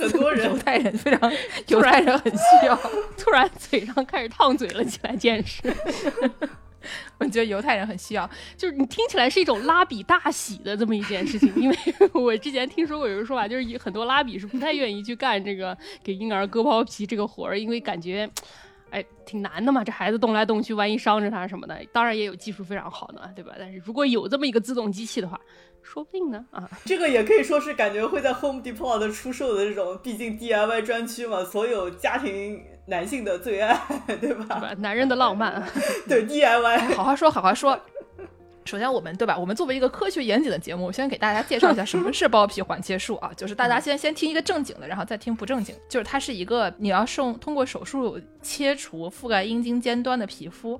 [0.09, 1.31] 很多人犹太人非常
[1.67, 2.75] 犹太人很需要，
[3.17, 5.61] 突然嘴上开始烫嘴了起来，见识。
[7.19, 11.77] 我觉得犹太人很需要，就是你听起来是一种拉比大喜的这么一件事情， 因为
[12.13, 18.29] 我之前听说过有个说法，就是很多拉比是不太愿意去干这个给婴儿割包皮这个活儿，因为感觉。
[18.89, 21.81] 哎，挺难的嘛，这孩子动来动去，万一伤着他什么的。
[21.93, 23.53] 当然也有技术非常好的，对吧？
[23.57, 25.39] 但是如果有这么一个自动机器的话，
[25.83, 26.45] 说不定呢。
[26.51, 33.79] 啊，这个也可以说是感觉会在 Home Depot 的出售的这种，毕竟 DIY 专区嘛，所有家庭男性的最爱，
[34.19, 34.73] 对吧？
[34.77, 35.63] 男人的浪漫，
[36.07, 37.79] 对 DIY，好好说，好好说。
[38.63, 39.37] 首先，我们对吧？
[39.37, 43.31] 我们作为一个科学严谨的节目，先给大家介绍一下什么是包皮环切术啊。
[43.37, 45.75] 就是大家先先听一个正经的，然后再听不正经。
[45.89, 50.79] 就是它是一个你要送通过手术切除覆盖阴茎尖端的皮肤，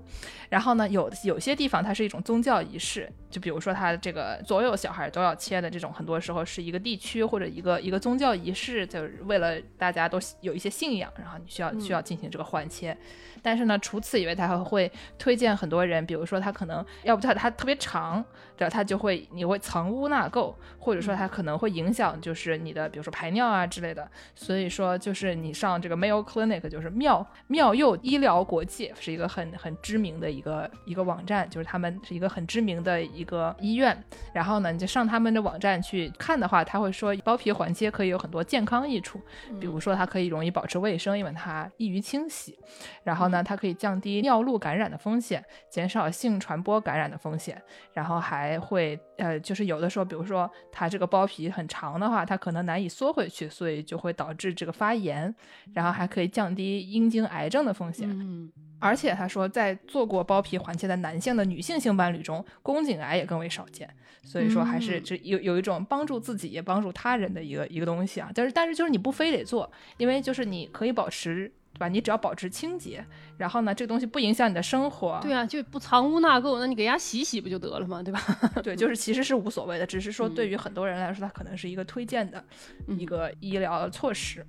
[0.50, 12.96] 然后呢，有有些地方它是一种宗教仪式，就比如说它这个所有小孩都要切的这种，很多时候是一个地区或者一个一个宗教仪式，就是为了大家都有一些信仰，然后你需要需要进行这个环切。
[13.44, 18.25] 但是呢，除此以外，他还会推荐很多人，比如说他可能要不他他特别长，
[18.62, 24.08] 对他就会你会藏污纳垢，或者说它可能会影响就是你的比如说排尿啊之类的。
[24.36, 33.97] 所以说就是你上这个 Mayo Clinic，就是妙妙佑医疗国际是一个很很知名的一个一个网站，就是他们是一个很知名的一个医院。
[34.32, 39.19] 然后呢，你就上他们的网站去看的话，他会说包皮环切可以有很多健康益处，
[39.60, 42.60] 比如说它可以容易保持卫生，因为它易于清洗。
[43.04, 47.60] 然后呢，它可以降低尿路感染的风险，减少性传播感染的风险，
[47.93, 55.33] 然后还会呃，就是有的时候，比如说它这个包皮很长的话，它可能难以缩回去，所以就会导致这个发炎，
[55.73, 58.09] 然后还可以降低阴茎癌症的风险。
[58.09, 63.89] 嗯，而且他说，在做过包皮环切的男性的女性性伴侣中，宫颈癌也更为少见。
[64.23, 68.29] 所以说，还是这有有一种帮助自己也帮助他人的一个一个东西啊。
[68.33, 71.51] 但是但是就是你不非得做，因为就是你可以保持。
[71.82, 71.88] 对吧？
[71.88, 73.04] 你只要保持清洁，
[73.38, 75.20] 然后呢，这个东西不影响你的生活。
[75.24, 78.04] 对啊，就不藏污纳垢，那你给人家洗洗不就得了吗？
[78.04, 78.22] 对吧？
[78.62, 82.44] 对，就是其实是无所谓的，只是说对于很多人来说，它可能是一个推荐的
[82.88, 84.46] 一个医疗措施。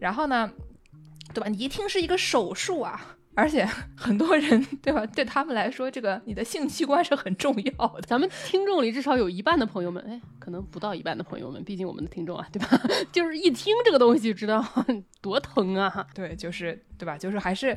[0.00, 0.50] 然后呢，
[1.32, 1.48] 对吧？
[1.48, 3.16] 你一听是一个手术啊。
[3.34, 3.64] 而且
[3.96, 5.04] 很多人，对吧？
[5.06, 8.00] 对他们来说，这个你的性器官是很重要的。
[8.02, 12.80] 咱们听众里至少有一半的朋友们，哎，可能不到一半的朋友们，毕竟我们的听众啊，对吧？
[13.12, 14.64] 就是一听这个东西就知道
[15.20, 16.06] 多疼啊。
[16.14, 17.18] 对，就是对吧？
[17.18, 17.76] 就是还是。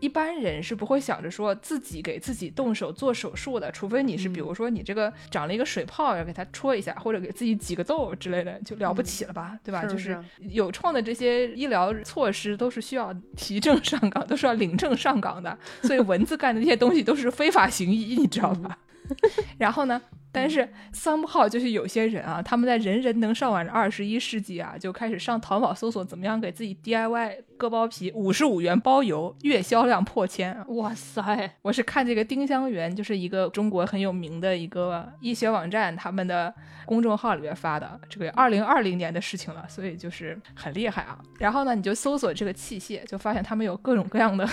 [0.00, 9.84] 一般人是不会想着说自己给自己动手做手术的，除非你是比如说你这个长了一个水泡要给它戳一下，或者给自己挤个痘之类的，就了不起了吧，对吧？
[9.86, 18.78] 就是有创的这些医疗措施都是需要提证上岗，都是要领证上岗的，所以蚊子干的那些东西都是非法行医，你知道吧？
[19.58, 20.00] 然后呢？
[20.32, 30.54] 但是三不号就是有些人啊，他们在人人能上网的二十一世纪啊，就开始上淘宝搜索怎么样给自己 DIY 割包皮，五十五元包邮，月销量破千。
[30.76, 31.56] 哇塞！
[31.62, 36.52] 我是看这个丁香园，就是一个中国很有名的一个医学网站，他们的
[36.84, 41.18] 公众号里面发的，这个二零二零年的事情了，所以就是很厉害啊。
[41.38, 44.46] 然后呢，你就搜索这个器械，就发现他们有各种各样的。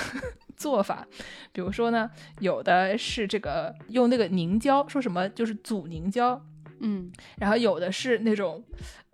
[0.56, 1.06] 做法，
[1.52, 6.42] 比如说呢，有的是这个用那个凝胶，说什么就是阻凝胶，
[6.80, 8.63] 嗯，然后有的是那种，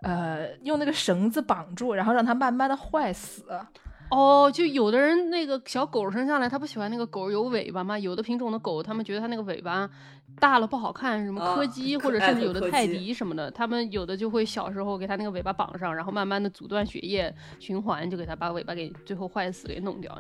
[0.02, 3.44] 呃，用那个绳子绑住，然后让它慢慢的坏死。
[4.12, 8.00] 哦，就有的人那个小狗生下来，他不喜欢那个狗有尾巴嘛？
[8.00, 9.88] 有的品种的狗，他们觉得它那个尾巴
[10.40, 20.20] 大了不好看，什么柯基或者甚至有的泰迪什么的，他们有的就会小时候给它那个尾巴绑上，然后慢慢的阻断血液循环，就给它把尾巴给最后坏死给弄掉。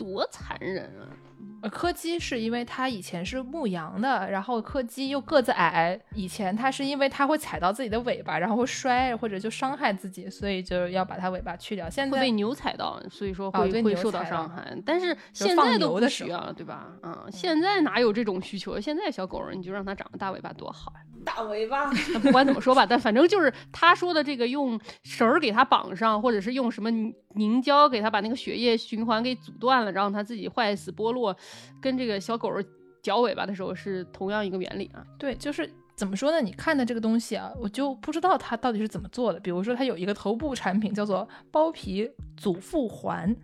[0.00, 1.12] 多残忍啊！
[1.62, 11.88] 呃，柯基是因为它以前是牧羊的，然后柯基又个子矮，以前它是因为它会踩到自己的尾巴，然后会摔或者就伤害自己，所以就要把它尾巴去掉。
[11.90, 14.76] 现在会被牛踩到，所以说会会受到伤害。
[14.86, 16.88] 但是现在都不需要了，对吧？
[17.02, 18.80] 嗯，现在哪有这种需求？
[18.80, 21.00] 现在小狗你就让它长个大尾巴多好呀！
[21.22, 21.90] 大尾巴，
[22.22, 26.90] 不管怎么说吧，但反正就是他说的这个用绳儿给它绑上，或者是用什么
[27.34, 31.36] 凝胶给它把那个血液循环给阻断了，让它自己坏死剥落，
[31.80, 32.50] 跟这个小狗
[33.02, 35.04] 绞尾巴的时候是同样一个原理啊。
[35.18, 36.40] 对，就是怎么说呢？
[36.40, 39.40] 你看的这个东西啊，我就不知道它到底是怎么做的。
[39.40, 43.34] 比如说，它有一个头部产品叫做包皮祖父环，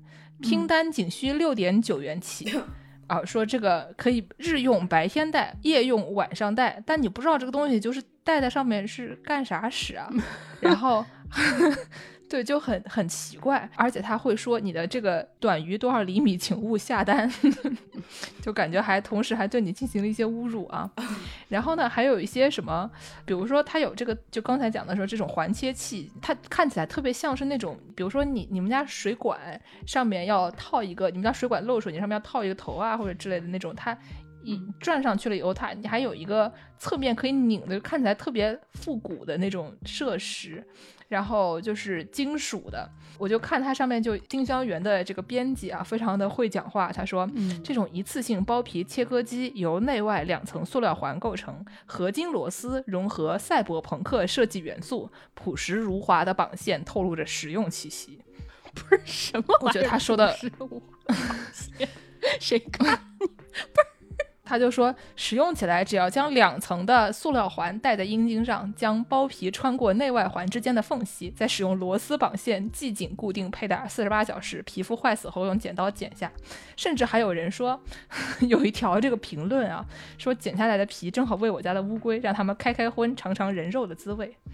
[0.43, 2.61] 拼单仅需六点九元起。
[3.07, 10.11] 啊，说这个可以日用白天戴，夜用晚上戴，但你不知道这个东西就是戴在上面是干啥使啊？
[10.61, 11.05] 然后。
[12.29, 17.31] 对，就很很奇怪，而且他会说你的这个短于多少厘米，请勿下单，
[18.43, 20.91] 就感觉还同时还对你进行了一些侮辱啊。
[21.49, 22.91] 然后呢，还有一些什么，
[23.25, 29.39] 比如说他有这个，就刚才讲的说这种环切器，它看起来特别像是那种，比如说你你们家水管
[29.87, 33.97] 上面要套一个，你们家水管漏水，你上面要套一个头啊或者之类的那种，它
[34.43, 40.67] 一转上去了以后，它你还有一个侧面可以拧的，看起来特别复古的那种设施。
[41.09, 42.89] 然后就是金属的，
[43.19, 46.91] 我就看它上面就丁香园的这个编辑啊，非常的会讲话。
[46.93, 47.29] 他说，
[47.63, 58.21] 这种一次性包皮切割机由内外两层塑料环构成，合金螺丝融合赛博朋克设计元素，朴实如华的绑线透露着实用气息。
[58.75, 59.59] 不是什么？
[59.63, 60.37] 我觉得他说的，
[62.39, 63.01] 谁看？
[63.19, 63.96] 不是。
[64.47, 74.63] 他就说，使用起来只要将两层的塑料环戴在阴茎上，将包皮穿过内外环之间的缝隙，再使用螺丝绑线系紧固定，佩戴四十八小时。
[74.63, 76.31] 皮肤坏死后用剪刀剪下。
[76.77, 77.81] 甚至还有人说，
[78.49, 79.85] 有一条这个评论啊，
[80.17, 84.37] 说剪下来的皮正好喂我家的乌龟，让他们开开荤，尝尝人肉的滋味。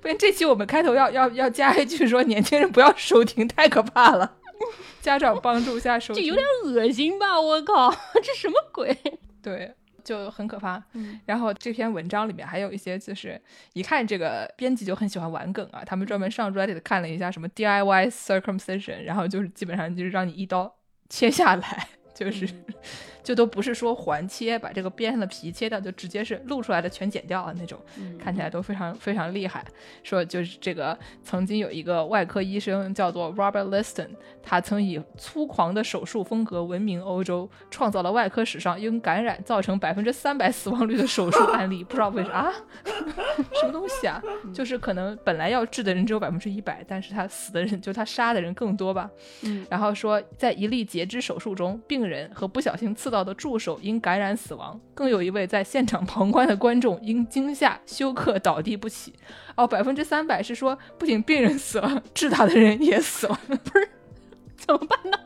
[0.00, 4.36] 不行这期我们开头要要要加一句说，年轻人不要收听，太可怕了。
[5.00, 7.40] 家长帮助下收听，这有点恶心吧？
[7.40, 7.90] 我靠，
[8.22, 8.96] 这什么鬼？
[9.42, 9.72] 对，
[10.04, 10.82] 就很可怕。
[10.92, 13.40] 嗯然后这篇文章里面还有一些，就是
[13.72, 20.74] 一看这个编辑就很喜欢玩梗啊，他们专门上 Reddit 看了一下什么 DIY circumcision，然后就是基本上就是让你一刀
[21.08, 22.48] 切下来，就是、
[23.22, 27.78] 就都不是说环切，把这个边上的皮切掉，就直接是露出来的全剪掉啊那种。
[27.98, 29.64] 嗯看起来都非常非常厉害。
[30.02, 34.08] 说就是这个曾经有一个外科医生叫做 Robert Liston，
[34.42, 41.82] 他曾以粗狂的手术风格闻名欧洲，创造了外科史上因感染造成百分之三百死亡率的手术案例。
[41.84, 42.52] 不知道为啥啊？
[43.60, 44.22] 什么东西啊？
[44.54, 49.10] 就是可能本来要治的人只有百分之一百，但是他死的人就他杀的人更多吧。
[49.42, 59.12] 嗯然后说，在一例截肢手术中，病人和不小心刺到的助手因感染死亡，更有一位在现场旁观的观众因惊吓休克倒地不起。
[59.56, 63.90] 哦，百分之三百是说，不仅病人死了，治他的人也死了， 不是？
[64.56, 65.18] 怎么办呢？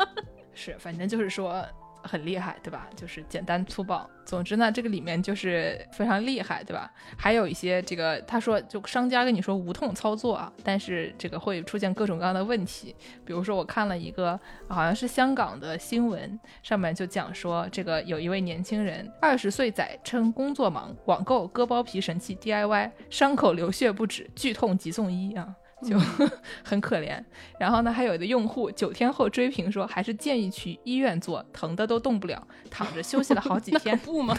[0.54, 1.64] 是，反正就是说
[2.04, 2.88] 很厉害，对吧？
[2.94, 4.08] 就是简单粗暴。
[4.24, 6.90] 总之呢，这个里面就是非常厉害，对吧？
[7.16, 12.94] 还有一些这个，他说就商家跟你说无痛操作啊，但是这个会出现各种各样的问题。
[13.24, 14.38] 比如说，我看了一个
[14.68, 25.54] 好像是香港的新闻，上面就讲说，这个有一位年轻人，二十岁仔称工作忙，网购割包皮神器 DIY，伤口流血不止，剧痛急送医啊。
[25.84, 25.98] 就
[26.64, 27.22] 很可怜，
[27.60, 34.36] 然后呢，还有的用户九天后追评说，还是建议去医院做，疼的都动不了，躺着休息了好几天，不吗？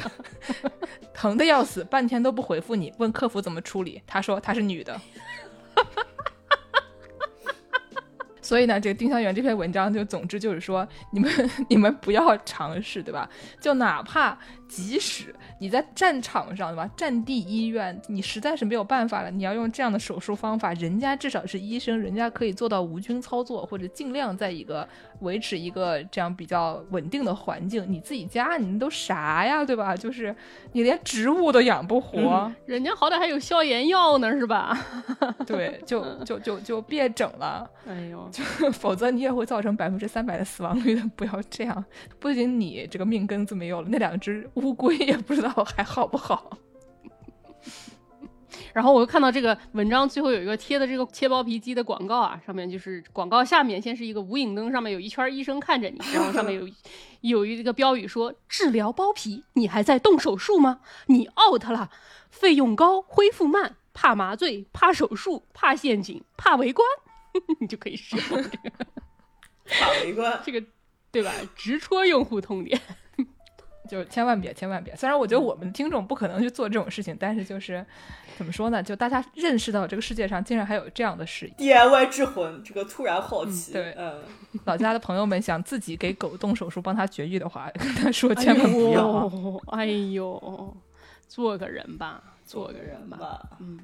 [1.14, 5.00] 疼的要死，半天都不回复你，问客服怎么处理，他说他是女的。
[8.41, 13.28] 所以呢，这个丁香园这篇文章就总之就是说，你们你们不要尝试，对吧？
[13.60, 14.38] 就哪怕
[14.68, 16.89] 即使你在战场上，对吧？
[16.97, 24.88] 战地医院，你实在是没有办法了，你要用这样的手术方法，人家至少是医生，人家可以做到无菌操作，或者尽量在一个
[25.20, 27.86] 维持一个这样比较稳定的环境。
[27.88, 29.95] 你自己家你都啥呀，对吧？
[29.95, 30.36] 就是
[30.74, 34.78] 你连植物都养不活，人家好歹还有消炎药呢，是吧？
[35.45, 37.70] 对，就就就就别整了。
[37.88, 38.30] 哎呦，
[38.74, 41.01] 否则你也会造成百分之三百的死亡率的。
[41.16, 41.86] 不要这样，
[42.20, 46.58] 不仅你这个命根子没有了，那两只乌龟也不知道还好不好。
[48.74, 56.68] 然后我又看到这个文章最后有一个贴的这个切包皮机的广告啊，上面就是广告下面先是一个无影灯，上面有一圈医生看着你，然后上面有
[57.22, 60.82] 有一个标语说治疗包皮，你还在动手术吗？
[61.06, 61.89] 你 out 了，
[62.30, 66.86] 费用高，恢复慢，怕麻醉，怕手术，怕陷阱，怕围观，
[67.62, 68.72] 你就可以使用这个
[69.66, 70.41] 怕围观。
[70.45, 70.62] 这个，
[71.12, 71.32] 对吧？
[71.56, 72.82] 直戳用户痛点。
[73.88, 74.96] 就是千万别，千万别。
[74.96, 77.86] 虽然我觉得我们听众不可能去做这种事情，但是就是
[78.38, 78.82] 怎么说呢？
[78.82, 81.50] 就大家认识到这个世界上竟然还有这样的事。
[81.58, 84.22] DIY 之魂，这个突然好奇，嗯对嗯，
[84.66, 89.32] 老家的朋友们想自己给狗动手术帮它绝育的话，跟他说千万不要啊。
[89.68, 90.78] 哎呦，哎呦，
[91.28, 93.42] 做个人吧，做个人吧。
[93.60, 93.80] 嗯，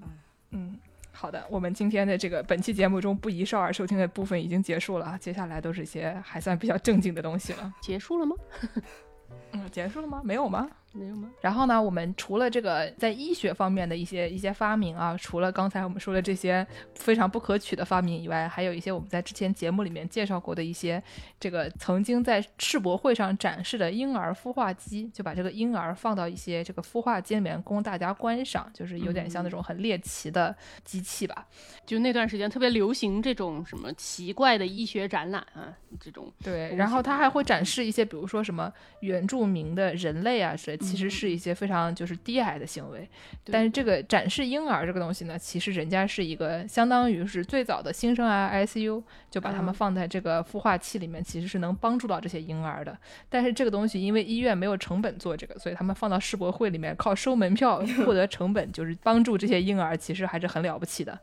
[0.52, 0.78] 嗯，
[1.12, 7.74] 好的，我们今天的这个本期节目中不宜少儿收听的部分已经结束了啊，接下来都是一些还算比较正经的东西了。
[7.82, 8.36] 结束了吗？
[9.54, 10.22] 嗯，结束了吗？
[10.24, 10.68] 没有吗？
[10.94, 11.30] 没有吗？
[11.42, 16.66] 然后呢，我们除了这个在医学方面的一些一些发明啊，除了刚才我们说的这些
[16.96, 21.02] 非常不可取的发明以外，还有一些我们在之前节目里面介绍过的一些
[21.40, 31.48] 这个曾经在世博会上展示的婴儿孵化机，就把这个婴儿放到一些这个孵化机里面供大家观赏，就是有点像那种很猎奇的机器吧。
[31.86, 43.08] 就那段时间特别流行这种什么奇怪的医学展览啊，这种对，然后西它还会展示一些，比如说什么原住民的人类啊，这其实是一些非常就是低矮的行为。
[43.44, 52.98] 对但是这个展示婴儿这个东西呢，其实人家是一个相当于是最早的新生儿 ICU，就把他们嗯放在这个孵化器里面，其实是能帮助到这些婴儿的。
[53.30, 61.18] 但是这个东西因为医院没有成本做这个，所以他们放到世博会里面，靠收门票 获得成本，就是帮助这些婴儿，其实还是很了不起的。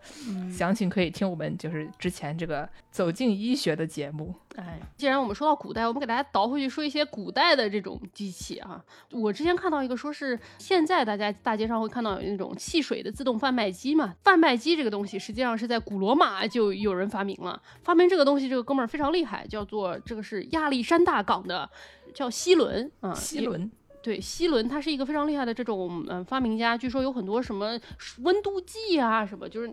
[0.51, 2.69] 详情可以听我们就是之前这个
[2.99, 4.35] 走进医学的节目。
[4.57, 8.85] 哎，既然我们说到古代，我们给大家倒回去说一些古代的这种机器啊。
[9.13, 17.63] 我之前看到一个说是现在大家大街上会看到有那种汽水的自动贩卖机嘛，贩卖机这个东西实际上是在古罗马就有人发明了。
[17.85, 21.71] 发明这个东西这个哥们儿非常厉害，叫做这个是亚历山大港的
[22.13, 23.71] 叫希伦啊，希伦。
[24.03, 27.79] 对，希伦他是一个非常厉害的这种嗯发明家，据说有很多什么
[28.23, 29.73] 温度计啊什么，就是。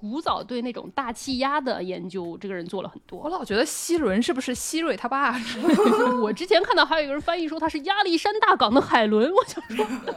[0.00, 3.20] 古早对那种大气压的研究，这个人做了很多。
[3.20, 5.38] 我老觉得希伦是不是希瑞他爸？
[6.22, 9.84] 我之前看到还有一个人翻译说他是亚历山大港的海伦，我想说，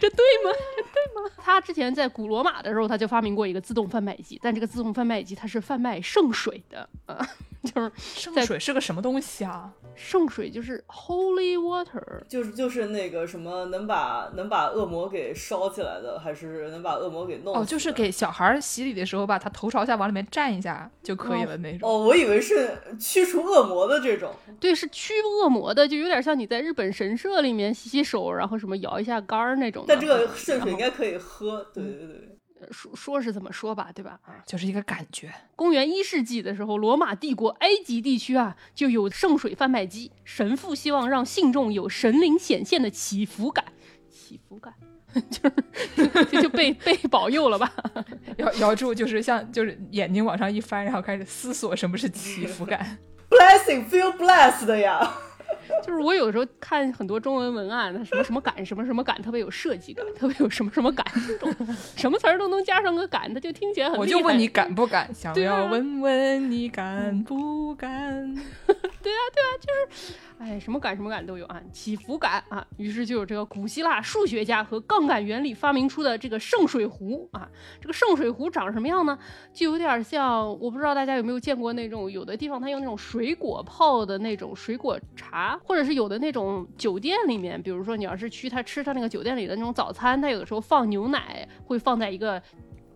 [0.00, 0.50] 这对吗？
[0.76, 1.30] 这对吗？
[1.38, 7.24] 他之前在古罗马的时候，他就发明过一个自动贩卖机，但这个自动贩卖机它是贩卖圣水的啊，
[7.74, 9.72] 就是圣水是个什么东西啊？
[9.94, 17.56] 圣水就是 holy water，就是就是那个什么能把能把恶魔给烧起来的，还是能把恶魔给弄？
[17.56, 21.88] 哦，就是给小孩洗礼的时候，把他头朝下往里面蘸一下就可以了那种。
[21.88, 24.30] 哦，我以为是驱除恶魔的这种。
[24.60, 29.84] 对，是驱恶魔的，就有点像你在日本神社里面洗洗手，然后什么摇一下杆儿那种。
[29.88, 32.35] 但这个圣水应该可以喝，对对对。
[32.70, 34.18] 说说是怎么说吧，对吧？
[34.24, 35.32] 啊，就是一个感觉。
[35.54, 40.10] 公元一世纪的时候，罗马帝国埃及地区啊，就有圣水贩卖机。
[40.24, 43.64] 神父希望让信众有神灵显现的祈福感，
[44.10, 44.72] 祈福感
[45.30, 47.72] 就是就被被保佑了吧？
[48.36, 52.98] 摇摇住，就是像就是眼睛往上一翻，然后开始思索什么是祈福感。
[53.30, 55.14] Blessing, feel blessed 呀。
[55.84, 61.54] 就是我有时候看很多中文文案，它什么什么感，什么什么感，特别有设计感，特别有什么什么感，这种
[61.96, 63.98] 什么词儿都能加上个感，它就听起来很。
[63.98, 65.12] 我就问你敢不敢？
[65.14, 68.34] 想要问问你敢不敢？
[68.66, 68.74] 对
[69.12, 70.12] 啊，对啊，就是。
[70.38, 77.48] 哎，什么感什么感都有啊，起伏感啊，于是就有这个古希腊数学家和杠杆原理发明出的这个圣水壶啊。
[77.80, 79.18] 这个圣水壶长什么样呢？
[79.52, 92.40] 就有点像，我不知道大家有没有见过那种，有的地方它用那种水果泡的那种水果茶，或者是有的那种酒店里面，比如说你要是去他吃他那个酒店里的那种早餐，他有的时候放牛奶会放在一个。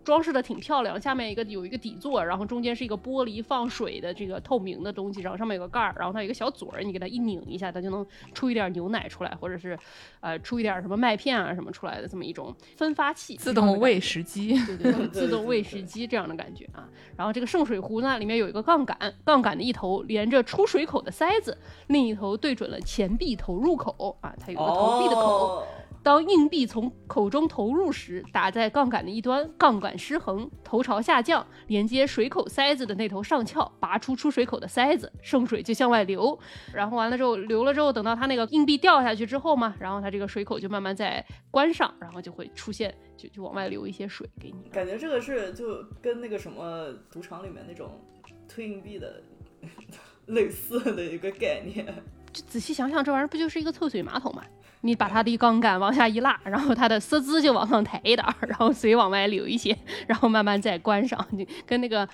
[0.04, 9.78] 装饰的挺漂亮，下面一个有一个底座，然后中间是一个玻璃放水的这个透明的东西，然后上面有个盖儿，然后它有一个小嘴儿，你给它一拧一下，它就能出一点牛奶出来，或者是
[10.20, 16.88] 呃出一点什么麦片啊什么出来的这么一种分发器，自动喂食机，对对对， 自动喂食机这样的感觉啊。
[17.16, 21.56] 然后这个圣水壶呢，里面有一个杠杆，杠杆的一头连着出水口的塞子，
[21.88, 25.66] 另一头对准了钱币投入口啊，它有个投币的口。
[26.02, 36.38] 当硬币从口中投入时，打在杠杆的一端，杠杆失衡，头朝下降，连接水口塞子的那头上翘，拔出出水口的塞子，剩水就向外流。
[36.72, 44.70] 然后完了之后，流了之后，等到它那个硬币掉下去之后嘛，然后它这个水口就慢慢在关上，然后就会出现，就就往外流一些水给你。
[44.70, 48.00] 感觉这个是就跟那个什么赌场里面那种
[48.48, 49.22] 推硬币的
[50.26, 51.86] 类似的一个概念。
[52.32, 54.42] 就仔细想想，这玩意儿不就是一个臭水马桶吗？
[54.82, 59.76] 你把它的杠杆往下一拉，然后它的色资就往上抬一点儿，然后水往外流一些，
[60.06, 61.24] 然后慢慢再关上。
[61.30, 62.08] 你跟那个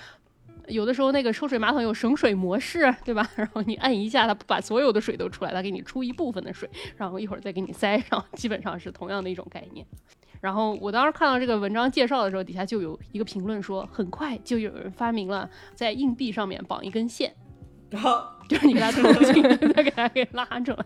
[0.66, 3.28] 有的时候那个抽水马桶有省水模式，对吧？
[3.36, 9.86] 然后你按一下，它不把所有的水都出来，它给你出一部分的水，然后一会儿再给你塞上，基本上是同样的一种概念。
[10.40, 17.32] 然后我当时看到这个文章介绍的时候，底下就有一个评论说，很快就有人发明了在硬币上面绑一根线。
[17.88, 19.42] 然 后就是你给它投进，
[19.74, 20.84] 再给它给拉出来，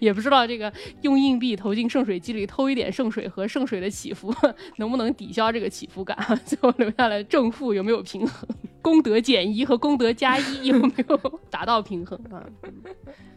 [0.00, 4.34] 也不知道这个用硬币投进圣水机里偷一点圣水和圣水的起伏
[4.76, 8.48] 能不能抵消这个起伏感， 最后留下来正负有没有平衡，
[8.82, 11.16] 功德减一和功德加一有没有
[11.50, 12.44] 达到平衡啊？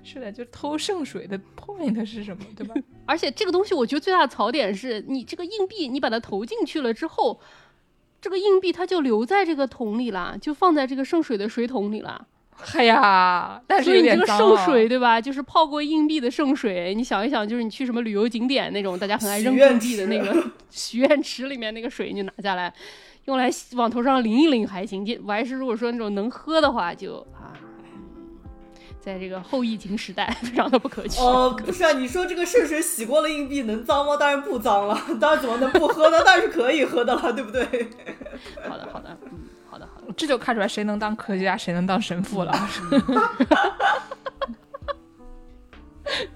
[0.04, 2.74] 是的，就偷圣水的 point 是什么，对吧？
[3.06, 7.40] 而且这个东西我觉得最大的槽点是你这个硬币你把它投进去了之后，
[8.20, 12.28] 这个硬币它就留在这个桶里了，就放在这个圣水的水桶里了。
[12.76, 15.20] 哎呀，但是你这个圣水对吧？
[15.20, 22.72] 就是泡过硬币的圣水，你想一想，就是你去什么旅游景点那种，大家很爱扔硬币的那个 许愿池里面那个水，你就拿下来，
[23.26, 25.04] 用来往头上淋一淋还行。
[25.26, 27.49] 我还是如果说那种能喝的话，就啊，
[28.99, 31.20] 在这个后疫情时代， 非常的不可取。
[31.20, 34.16] 哦，不是啊，你说这个圣水洗过了硬币能脏吗？
[34.18, 36.24] 当然不脏了，当然怎么能不喝呢？
[36.24, 37.64] 当然是可以喝的了，对不对？
[38.70, 39.39] 好的，好的，嗯。
[40.14, 42.51] 这就看出来谁能当科学家，谁能当神父了。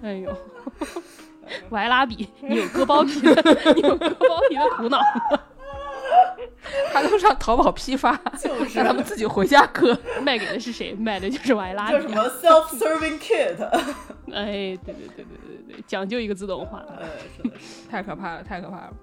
[0.01, 0.35] 哎呦，
[1.69, 5.39] 歪拉比，你有割包皮的，你有割包皮的苦恼吗？
[6.91, 9.97] 他都上淘宝批发，就是让他们自己回家割。
[10.21, 10.93] 卖给的是谁？
[10.93, 11.93] 卖的就是歪拉比。
[11.93, 13.57] 叫什么 self-serving kit？
[14.33, 16.83] 哎，对对对对对对，讲究一个自动化。
[16.99, 17.05] 哎，
[17.37, 17.55] 是的，
[17.89, 18.93] 太可怕了，太可怕了。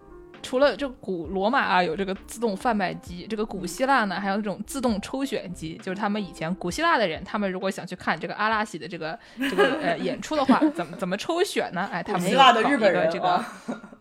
[0.43, 11.89] 除了这古罗马啊有这个自动贩卖机，这个古希腊呢还有这种自动抽选机，就是他们以前古希腊的人，他们如果想去看这个阿拉西的这个这个呃演出的话， 怎么怎么抽选呢？
[11.93, 13.29] 哎，他们古希腊的日本人这个。
[13.29, 13.53] 啊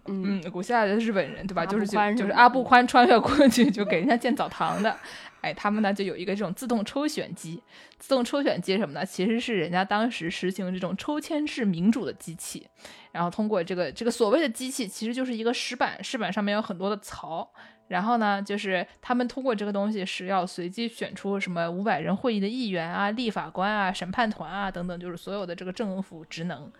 [0.08, 1.64] 嗯，嗯，古希腊的日本人对吧？
[1.64, 4.98] 就是就就是阿布宽穿越过去就给人家建澡堂的，
[5.42, 7.62] 哎，他们呢就有一个这种自动抽选机。
[8.00, 9.06] 自动抽选机什么呢？
[9.06, 12.68] 其实是人家当时实行这种抽签式民主的机器，
[13.12, 17.52] 然后通过这个这个所谓的机器，其实就是一个石板，石板上面有很多的槽。
[17.88, 26.72] 然后呢，就是他们通过这个东西是要随机选出什么五百人会议的议员啊、立法官啊、审判团啊等等，就是所有的这个政府职能。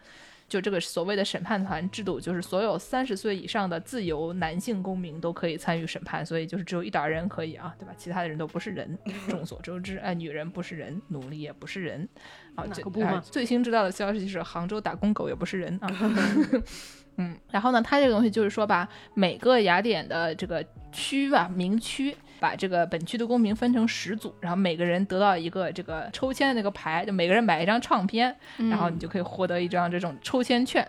[0.52, 7.94] 就这个所谓的审判团制度，就是所有三十岁以上的自由男性公民都可以参与审判，所以就是只有一点人可以啊，对吧？
[7.98, 9.00] 其他的人都不是人。
[9.30, 12.06] 众所周知，哎，女人不是人，奴隶也不是人。
[12.56, 12.84] 啊，哪这
[13.22, 15.90] 最新知道的消息是，杭州打工狗也不是人啊。
[17.16, 30.84] 嗯，然后呢，它这个东西就是说把每个雅典的这个区吧，名区，把这个本区的公民分成十组，然后每个人得到一个这个抽签的那个牌，就每个人买一张唱片，然后你就可以获得一张这种抽签券。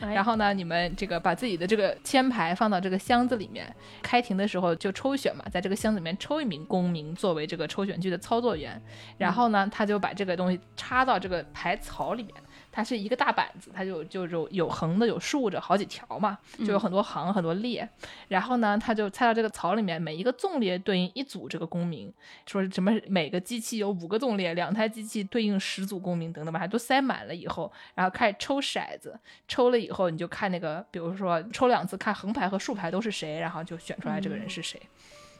[0.00, 8.78] 哎然后呢，你们这个把自己的这个签牌放到这个箱子里面，开庭的时候就抽选嘛，在这个箱子里面抽一名公民作为这个抽选区的操作员，
[9.16, 12.34] 然后呢，他就把这个东西插到这个牌槽里面。
[12.70, 17.88] 它是一个大板子，它就就有有横的，有竖着好几条嘛，就有很多行很多列。
[18.28, 22.12] 然后呢，他就猜到这个槽里面，每一个纵列对应一组这个公民，
[22.46, 34.80] 说什么每个机器有五个纵列，两台机器对应十组公民等等吧，都塞满了以后，然后开始抽骰子，抽了以后你就看那个，比如说抽两次，看横排和竖排都是谁，然后就选出来这个人是谁。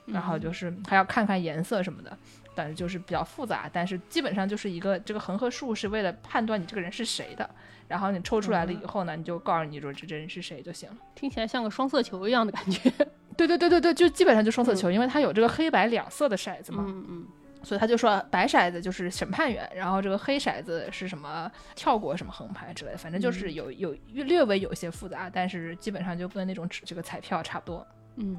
[0.06, 2.16] 然后就是还要看看颜色什么的，
[2.58, 7.48] 但是就是比较复杂，但是基本上就是一个这个横和竖是为了判断你这个人是谁的，
[7.86, 10.96] 然后你抽出来了以后呢，你就告诉你说这这人是谁就行了。
[11.14, 12.90] 听起来像个双色球一样的感觉。
[13.38, 17.26] 对对对对对，就基本上就双色球，因为它有这个黑白两色的骰子嘛，嗯嗯，
[17.62, 27.86] 所以他就说白骰子就是审判员，然后这个黑骰子是什么跳过什么横排之类的，反正就是有有略微有些复杂，但是基本上就跟那种纸这个彩票差不多。
[28.16, 28.36] 嗯，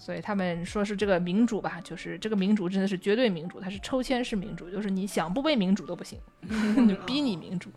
[0.00, 6.18] 所以他们说是这个民主吧，就是这个民主真的是绝对民主，它是抽签式民主，就是你想不被民主都不行，
[6.88, 7.70] 就逼你民主。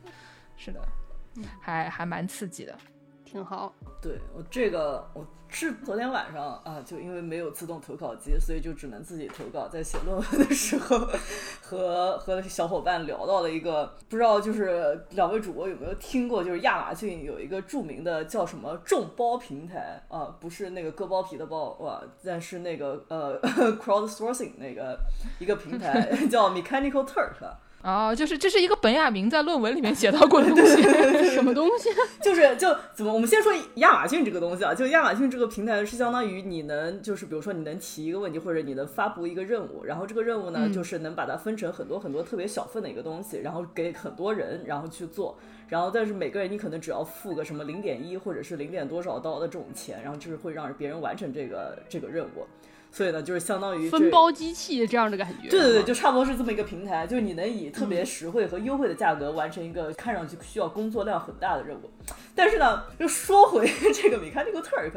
[0.56, 0.80] 是的，
[1.60, 2.76] 还还蛮刺激的。
[3.34, 3.74] 挺好。
[4.00, 9.68] 对我这个，我是昨天晚上啊，就因为没有自动投稿机，所以就只能自己投稿。
[9.68, 11.00] 在写论文的时候，
[11.60, 23.42] 和和小伙伴聊到了一个，不知道就是两位主播有没有听过，就是亚马逊有一个著名的叫什么众包平台啊，不是那个割包皮的包哇，但是那个呃
[23.82, 25.00] crowdsourcing 那个
[25.40, 27.56] 一个平台 叫 Mechanical Turk。
[27.84, 30.82] 哦，就是这是一个本雅明在论文里面写到过的东西。
[31.36, 31.90] 什么东西？
[32.24, 52.48] 就是就怎么，我们先说亚马逊这个东西啊，就亚马逊这个平台是相当于你能就是比如说你能提一个问题，或者你能发布一个任务，然后这个任务呢、就是能把它分成很多很多特别小份的一个东西，然后给很多人然后去做，然后但是每个人你可能只要付个什么零点一或者是零点多少刀的这种钱，然后就是会让别人完成这个这个任务，
[52.94, 55.50] 所以呢就是相当于分包机器这样的感觉。
[55.50, 61.90] 对对对，就差不多是这么一个平台，就是你能以特别实惠和优惠的价格完成一个看上去需要工作量很大的任务。
[62.36, 64.92] 但是呢，就说回这个 Mechanical Turk，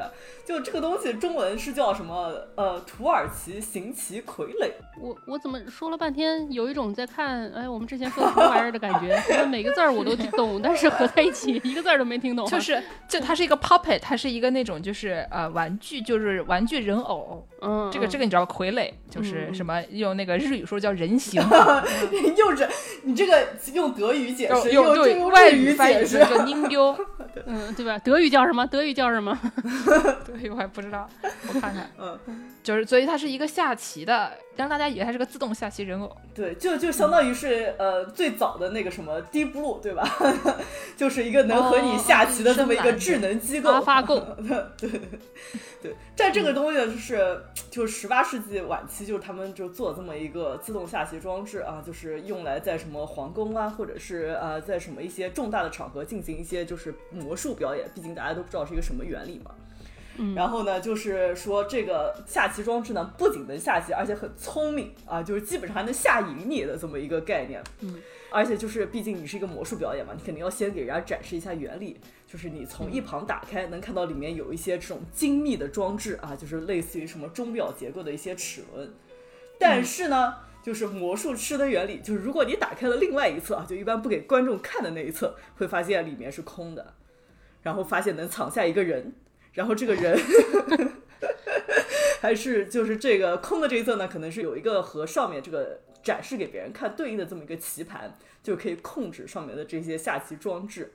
[0.44, 2.34] 就这个东西中文是叫什么？
[2.54, 4.72] 呃，土耳其行棋傀儡。
[5.00, 12.46] 我我怎么说了半天，有一种在看哎我们之前说的什么玩意儿的感觉，每个字儿我都懂，但是合在一起一个字儿都没听懂。
[12.46, 17.46] 就是，就它是一个 puppet，它是一个那种就是呃玩具，就是玩具人偶。
[17.62, 19.82] 嗯，这个这个你知道傀儡就是什么？
[19.90, 21.42] 用那个日语说叫人形，
[22.36, 22.68] 又是
[23.04, 26.96] 你这个用德语解释，用又对外语翻译解释， 是叫 ninjo，
[27.46, 27.98] 嗯对吧？
[27.98, 28.66] 德语叫什么？
[28.66, 29.38] 德语叫什么？
[30.26, 31.08] 对我还不知道，
[31.48, 32.18] 我看看，嗯，
[32.62, 36.16] 就是所以它是一个下棋的，让大家以为它是个自动下棋人偶。
[36.34, 40.08] 对，就就相当于是呃最早的那个什么 Deep Blue，对吧？
[40.96, 43.80] 就是一个能和你下棋的这么一个智能机构。
[44.76, 45.00] 对对
[45.82, 59.50] 对，但这个东西呢，就是就是十八世纪晚期，就是他们就做这么一个自动下棋装置啊，就是用来在什么皇宫啊，或者是呃在什么一些重大的场合进行一些就是魔术表演，毕竟大家都不知道是一个什么原理嘛。
[60.34, 67.62] 然后呢，就是说这个下棋装置呢，不仅能下棋，而且很聪明啊，就是基本上还能下赢你的这么一个概念。
[67.80, 68.00] 嗯，
[68.30, 78.90] 而且就是毕竟你是一个魔术表演嘛，你肯定要先给人家展示一下原理，就是你从一旁打开，能看到里面有一些这种精密的装置啊，就是类似于什么钟表结构的一些齿轮。
[79.58, 86.94] 但是呢，就是魔术师的原理，就是如果你打开了另外一侧啊，就一般不给观众看的那一侧，会发现里面是空的，
[87.62, 89.12] 然后发现能藏下一个人。
[89.56, 90.16] 然后这个人
[92.20, 100.92] 还是就是这个空的这一侧呢，可能是有一个和上面这个展示给别人看对应的这么一个棋盘，就可以控制上面的这些下棋装置。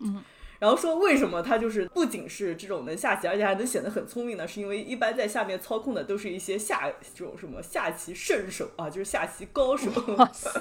[0.00, 0.22] 嗯。
[0.58, 4.46] 然后说为什么他就是不仅是这种能下棋，而且还能显得很聪明呢？
[4.46, 9.90] 是因为一般在下面操控的都是一些下这种什么下棋圣手啊，就是下棋高手。
[10.16, 10.60] 哇塞，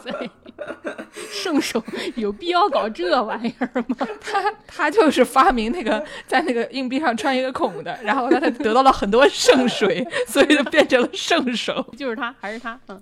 [1.32, 1.82] 圣手
[2.16, 4.08] 有必要搞这玩意儿吗？
[4.20, 11.86] 他他就是发明那个在那个硬币上穿一个孔的，然后他他得到了很多圣水，所以就变成了圣手。
[11.98, 12.80] 就是他，还是他？
[12.88, 13.02] 嗯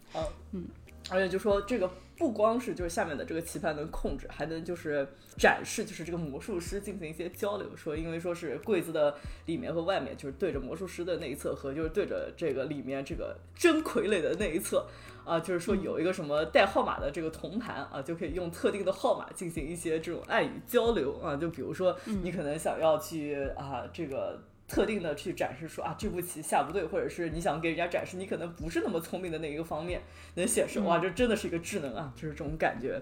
[0.53, 0.65] 嗯，
[1.09, 1.89] 而且就说这个。
[2.21, 5.07] 不光是就是下面的这个棋盘能控制，还能就是
[5.39, 7.75] 展示，就是这个魔术师进行一些交流。
[7.75, 9.15] 说因为说是柜子的
[9.47, 14.85] 里面和外面，就是对着魔术师的那一侧和就是对着这个里面这个真傀儡的那一侧
[15.25, 21.35] 啊，就是说有一个什么带号码的这个铜盘啊，就可以用特定的号码进行一些这种暗语交流啊。
[21.35, 24.39] 就比如说你可能想要去啊这个。
[24.71, 30.01] 特定的去展示说啊，这步棋下不对，或者是你想给人家展示你可能不是那么聪明的那一个方面，
[30.35, 33.01] 能显示哇，这真的是一个智能啊，就是这种感觉。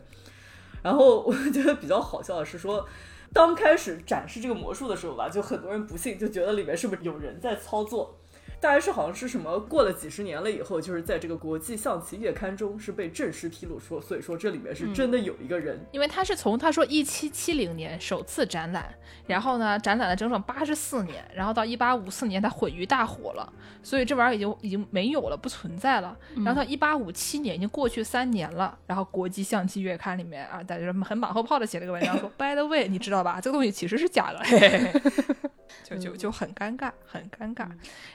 [0.82, 2.88] 然后我觉得比较好笑的是说，
[3.32, 8.19] 刚开始展示这个魔术的时候吧，就很多人不信，就觉得里面是不是有人在操作。
[8.62, 18.94] 大概是好像是什么过了几十年了以后，就是在这个国际象棋月刊中是被正式披露说，所以说这里面是真的有一个人，因为他是从他说一七七零年首次展览，
[19.26, 23.52] 然后呢展览了整整八十四年，然后到一八五四年他毁于大火了，
[23.82, 26.18] 所以这玩意儿已经已经没有了，不存在了。
[26.44, 34.40] 然后到一八五七年已经过去三年了，然后国际象棋月刊里面啊，大家很马后炮的写了个文章说，By the way，你知道吧，这个东西其实是假的。
[34.44, 35.02] 嘿嘿嘿
[35.84, 37.68] 就就就很尴尬，很尴尬。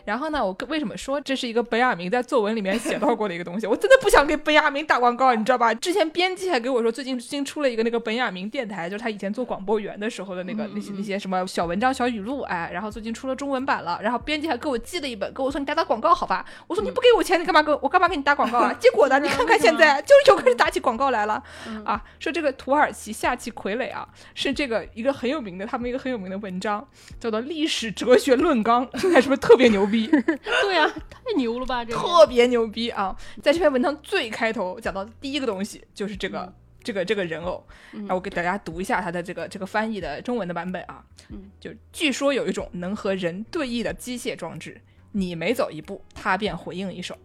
[0.04, 3.66] 然后呢，我为什么说这是一个本雅明在作文里面写到过的一个东西？
[3.66, 5.74] 我真的不想给本雅明打广告，你知道吧？
[5.74, 13.98] 之前编辑还给我说，最近新出了一个那个本雅明电台，就是他以前做广播员的时候的那个那些那些什么小文章、小语录，哎，然后最近出了中文版了。
[14.02, 16.44] 然后编辑还给我寄了一本，跟我说你打打广告好吧？
[16.66, 18.72] 我说你不给我钱，你干嘛给我干嘛给你打广告啊？
[18.80, 21.42] 结果呢， 你看看现在就是又开始打起广告来了
[21.84, 22.02] 啊！
[22.18, 26.86] 说这个土耳其下棋傀儡啊，是这个一个很有名的，他们一个很有名的文章，
[27.20, 30.10] 叫做《历史哲学论纲》，听起来是不是特别牛逼？
[30.62, 31.84] 对呀， 太牛了吧！
[31.84, 33.16] 这个特别牛逼啊！
[33.42, 36.52] 在这篇文章最开头讲到第一个东西就是这个
[36.82, 41.04] 这个这个人偶，然后我给大家读一下它的这个这个翻译的中文的版本啊。
[41.30, 44.80] 嗯，就据说有一种能和人对弈的机械装置，
[45.12, 47.16] 你每走一步，它便回应一手。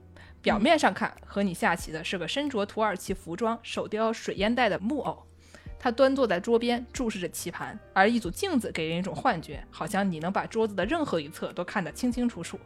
[0.42, 5.26] 表面上看，和你下棋的是个身着土耳其服装、手叼水烟袋的木偶。
[5.78, 12.58] 他端坐在桌边，注视着棋盘，而一组镜子给人一种幻觉，好像你能把桌子的任何一侧都看得清清楚楚。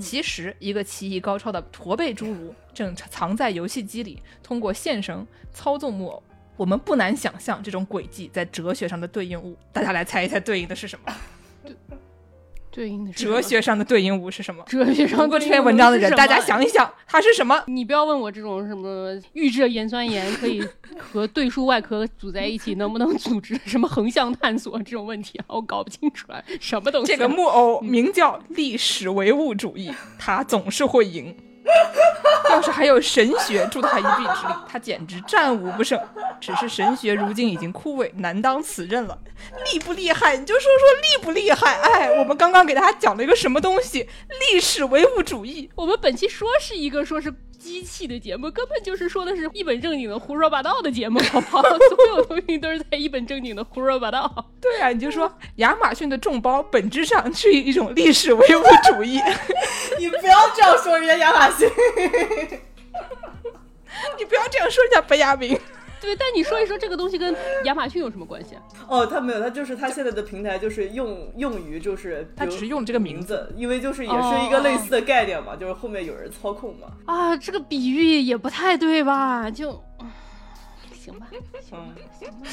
[0.00, 6.22] 其实，一个棋艺高超的驼背侏儒 正藏在游戏机里，通过线绳操纵木偶。
[6.56, 9.56] 我们不难想象这种轨迹在哲学上的对应物。
[9.72, 11.14] 大家来猜一猜，对应的是什么？
[12.76, 14.62] 对应的哲学上的对应物是什么？
[14.66, 17.64] 哲学上读过这篇文章的人，大家想一想，它是什么？
[17.68, 20.62] 你不要问我这种什么预制盐酸盐可以
[21.00, 25.44] 和对数外壳组在一起，能不能组织什么横向探索这种问题啊？
[25.48, 27.10] 我搞不清楚来什么东西。
[27.10, 31.34] 这个木偶名叫历史唯物主义，他总是会赢。
[32.50, 36.00] 要是还有神学助他一臂之力，他简直战无不胜。
[36.40, 39.18] 只是神学如今已经枯萎，难当此任了。
[39.72, 40.36] 厉不厉害？
[40.36, 41.78] 你就说说厉不厉害？
[41.82, 44.08] 哎，我们刚刚给大家讲了一个什么东西？
[44.52, 45.70] 历史唯物主义。
[45.74, 47.32] 我们本期说是一个说是
[47.66, 51.62] 机器的节目，根本就是说的是一本正经的胡说八道的节目， 好不好？
[51.62, 54.46] 所有东西都是在一本正经的胡说八道。
[54.60, 59.20] 对啊，你就说亚马逊的众包本质上是一种历史唯物主义。
[59.98, 61.68] 你不要这样说人家亚马逊，
[64.16, 65.58] 你不要这样说人家白雅明。
[66.06, 67.34] 对，但你说一说这个东西跟
[67.64, 68.62] 亚马逊有什么关系啊？
[68.88, 76.88] 哦，他没有，他就是他现在的平台就是用用于就是他只是用这个名字，因为就是也是一个类似的概念嘛，就是后面有人操控嘛。
[77.06, 79.50] 啊，这个比喻也不太对吧？
[79.50, 79.82] 就。
[80.92, 81.28] 行吧，
[81.62, 82.48] 行吧，行吧。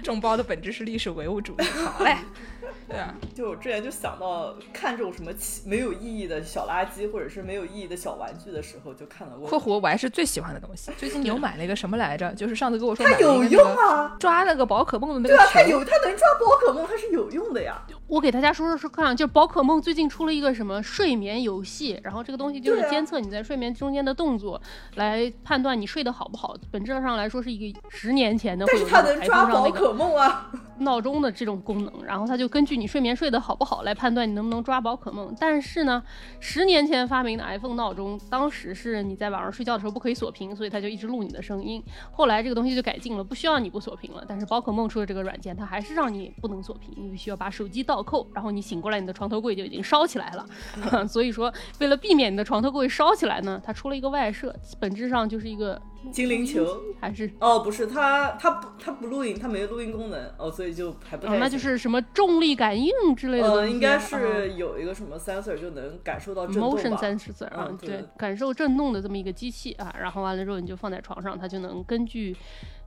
[0.00, 1.64] 众包的本质是历史唯物主义。
[1.64, 2.16] 好嘞，
[2.88, 5.30] 对啊，就我之前就想到看这种什么
[5.64, 9.48] 没有意义的小垃圾，或者是没有意义的小玩具的时候，就看到过。
[9.48, 10.90] 括弧我还是最喜欢的东西。
[10.96, 12.32] 最近你又买了一个什么来着？
[12.34, 15.36] 就是上次跟我说它有用啊，抓那个宝可梦的那个。
[15.36, 17.82] 对啊，它有，它能抓宝可梦，它是有用的呀。
[18.06, 24.60] 我给大家说说说看，就宝可梦最近出了一个什么睡眠游戏，然后这个东西就是监测你在睡眠中间的动作，
[24.94, 26.56] 来判断你睡得好不好。
[26.70, 30.50] 本质上来说是一个十年前的但会有是它能抓宝灯上那个可梦啊！
[30.78, 35.36] 闹钟的这种功能，然后它就根据你睡眠睡得好不好来判断你能不能抓宝可梦。
[35.38, 36.02] 但是呢，
[36.40, 41.84] 十年前发明的 iPhone 闹钟，当时是你在晚上睡觉的时候不可以锁屏，所以它就一直录你的声音。
[42.10, 44.24] 后来这个东西就改进了，不需要你不锁屏了。
[44.26, 50.46] 但是宝可梦出的这个软件，它还是让你不能锁屏，你必须要把手机倒扣，然后你醒过来，你的床头柜就已经烧起来了。
[51.06, 55.78] 所以说，为了避免你的床头柜烧起来呢，它出了一个外设，本质上就是一个
[56.12, 61.38] 精灵球还是哦，不是它，它不，它不录音，它没有录音功能哦，所以就还不太。
[61.38, 63.62] 那就是什么重力感应之类的东西啊。
[63.64, 66.96] 呃，应该啊是有一个什么 sensor 就能感受到震动 motion 吧。
[67.02, 72.36] sensor 啊嗯，对对，感受震动的这么一个机器啊，然后完了之后你就放在床上，它就能根据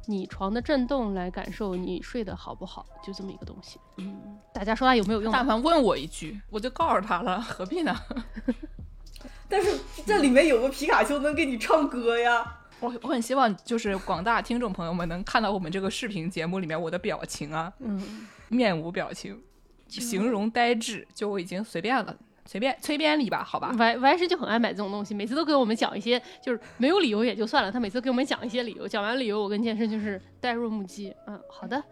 [0.08, 3.80] 你床的震动来感受你睡得好不好，就这么一个东西。
[3.98, 5.38] 嗯，大家说它有没有用啊？
[5.38, 7.96] 但凡问我一句，我就告诉他了，何必呢？
[9.52, 12.59] 但是这里面有个皮卡丘能给你唱歌呀。
[12.80, 19.40] 我我很希望就是广大听众朋友们能看到我们这个视频节目里面我的表情啊，嗯，面无表情，
[19.88, 22.16] 形容呆滞，就我已经随便了，
[22.46, 23.76] 随便催便你吧，好吧。
[23.78, 31.14] Y Y 师就很爱买这种东西，每次都给我们讲一些，就是没有理由也就算了，他每次给我们讲一些理由，讲完理由，我跟健身就是呆若木鸡。
[31.28, 31.84] 嗯，好的，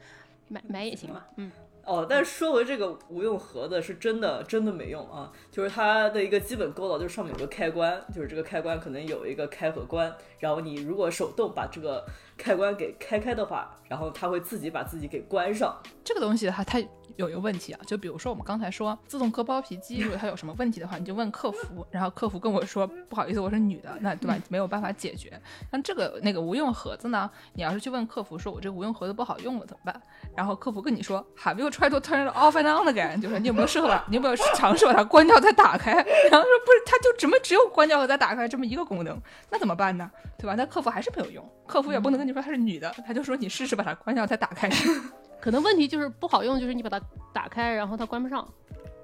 [0.47, 1.27] 买买也行吧。
[1.35, 1.51] 嗯，
[1.87, 5.31] 哦，但是说回这个无用盒子，是真的真的没用啊！
[5.49, 12.05] 就是它的一个基本构造，就是上面有个开关，就是这个开关可能有一个开和关，然后你如果手动把这个
[12.37, 15.75] 开关给开开的话，然后它会自己把自己给关上。
[16.03, 16.81] 这个东西它它
[17.17, 24.37] 有一个问题啊，就比如说我们刚才说自动割包皮机，如果它有什么问题的话，你就问客服，然后客服跟我说不好意思，我是女的，那对吧？
[24.49, 25.33] 没有办法解决。
[25.71, 30.01] 那这个那个无用盒子呢，你要是去问客服说我这个无用盒子不好用了怎么办？
[30.35, 33.19] 然后客服跟你说 Have you tried to turn it off and on again？
[33.19, 35.93] 就是你有没有试过把你有没有尝试把它关掉再打开？
[35.93, 39.19] 然后说不是，它就怎么只有关掉和再打开这么一个功能，
[39.49, 40.09] 那怎么办呢？
[40.37, 40.53] 对吧？
[40.55, 44.69] 那客服还是没有用，客服也不能跟你说她是女的，他就说你试试把它关掉再打开。
[45.39, 46.99] 可能问题就是不好用，就是你把它
[47.31, 48.47] 打开，然后它关不上，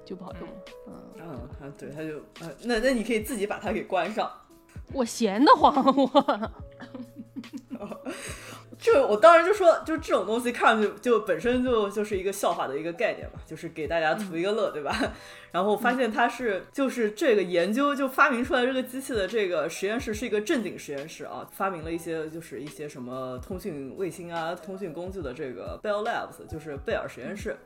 [0.04, 0.48] 就不好用。
[0.88, 1.26] 嗯，嗯，
[1.60, 4.30] 啊，对，它就呃，那那你可以自己把它给关上。
[4.92, 6.06] 我闲得慌，我
[8.84, 14.94] 这我当时就说，就这种东西看上去就本身就就是一个笑话的一个概念嘛，就是给大家图一个乐，对吧？
[15.52, 27.56] 然后发现它是就是这个研究就发明出来这个机器的这个实验室是一个正经实验室啊，发明了一些就是一些什么通讯卫星啊、通讯工具的这个 Bell Labs，就是贝尔实验室。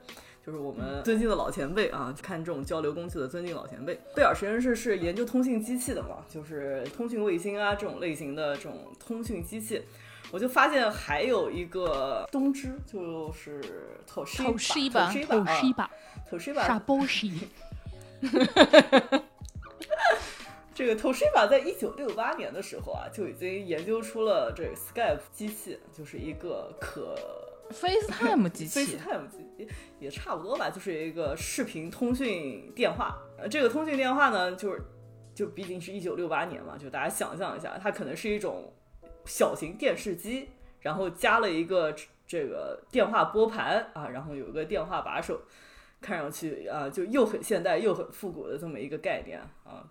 [0.46, 3.98] 就是我们尊敬的老前辈啊，看这种交流工具的尊敬老前辈。
[4.14, 9.82] 贝尔实验室是研究通信机器的嘛，就是通讯卫星啊这种类型的这种通讯机器。
[10.30, 13.60] 我就发现还有一个东芝，就是
[14.06, 15.10] Toshiba 啊
[16.30, 17.48] Toshiba 傻包西，
[20.74, 27.16] 这个 Toshiba 在一九六八年的时候啊，就已经研究出了这个 Skype 机器，就是一个可
[27.72, 29.68] FaceTime 机器，FaceTime 机也
[29.98, 33.16] 也差不多吧，就是一个视频通讯电话。
[33.38, 34.82] 呃，这个通讯电话呢，就是
[35.34, 38.72] 就毕竟是一九六八年嘛，就大家想象一下，它可能是一种
[39.28, 40.48] 小型电视机，
[40.80, 41.94] 然后加了一个
[42.26, 45.42] 这个电话拨盘啊，然后有一个电话把手，
[46.00, 49.86] 看上去啊就又很现代又很复古的这么一个概念啊。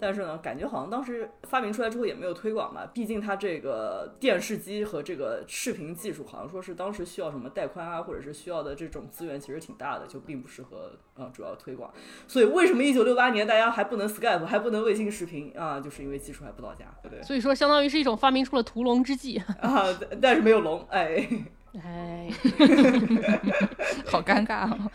[0.00, 11.92] 但是呢，感觉好像当时发明出来之后也没有推广吧，毕竟它这个电视机和这个视频技术，好像说是当时需要什么带宽啊，或者是需要的这种资源其实挺大的，就并不适合呃主要推广。
[12.26, 15.80] 所以为什么一九六八年大家还不能 Skype，还不能卫星视频啊？
[15.80, 17.22] 就是因为技术还不到家，对不对？
[17.22, 19.38] 所以说相当于是一种发明出了屠龙之计。
[19.60, 19.86] 啊，
[20.20, 21.28] 但是没有龙，哎，
[21.82, 22.28] 哎，
[24.06, 24.90] 好尴尬啊！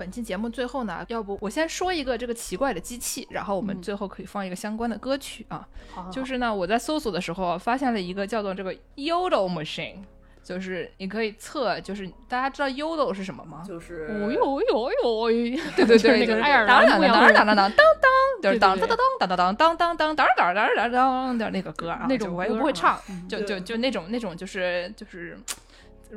[0.00, 5.68] 本期节目最后呢，要不我先说一个这个奇怪的机器，然后我们最后可以放一个相关的歌曲啊。
[6.10, 9.96] 就是呢，我在搜索的时候发现了一个叫做这个 Yodel machine，
[10.42, 13.62] 就是你可以测，就是大家知道 Yodel 是什么吗？
[13.68, 25.38] 就是哦呦哦呦哦呦， 对对对，那就是个爱尔当当当当当当当当，就是当当当当当当当当当当当当当当的那个歌啊，那种我不会唱，嗯就就就那种那种就是就是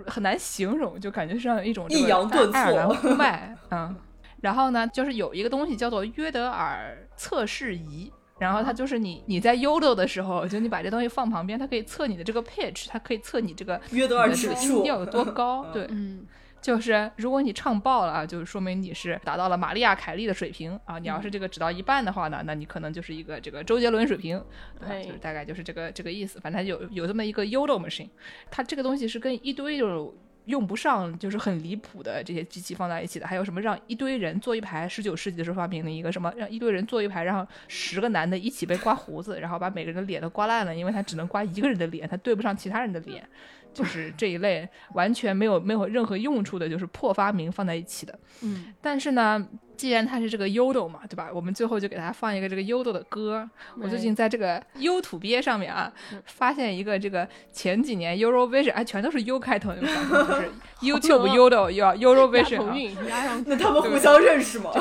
[0.07, 2.57] 很难形容，就感觉像一种这个抑扬顿挫。
[2.57, 3.95] 爱尔兰呼麦，嗯。
[4.41, 16.27] 然后呢，就是有一个东西叫做约德尔测试仪，然后它就是你你在 Yodel 的时候，就你把这东西放旁边，它可以测你的这个 pitch，它可以测你这个约德尔的这个指数音调有多高，对，嗯，
[16.63, 20.97] 就是如果你唱爆了啊，就是说明你是达到了玛丽亚凯莉的水平啊。
[20.97, 24.41] 你要是这个只到一半的话呢，那你可能就是一个这个周杰伦水平，
[24.79, 26.39] 对就是大概就是这个这个意思。
[26.39, 28.07] 反正有有这么一个 Yodel machine，
[28.49, 30.11] 它这个东西是跟一堆就是
[30.45, 43.25] 用不上，就是很离谱的这些机器放在一起的，还有什么让一堆人坐一排，十九世纪的时候发明的一个什么，让一堆人坐一排，让十个男的一起被刮胡子，然后把每个人的脸都刮烂了，因为他只能刮一个人的脸，他对不上其他人的脸，
[43.73, 48.17] 就是这一类完全没有没有任何用处的，就是破发明放在一起的。
[48.41, 51.29] 嗯，但是呢，既然它是这个 Yodel 嘛，对吧？
[51.33, 53.49] 我们最后就给它放一个这个 Yodel 的歌。
[53.81, 55.91] 我最近在这个 U 土鳖上面啊，
[56.25, 60.51] 发现一个这个前几年 Eurovision，哎，全都是 U 开头的，就是
[60.81, 64.71] YouTube Yodel 要押 Eurovision 啊，韵压上去那他们互相认识吗？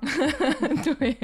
[0.98, 1.16] 对，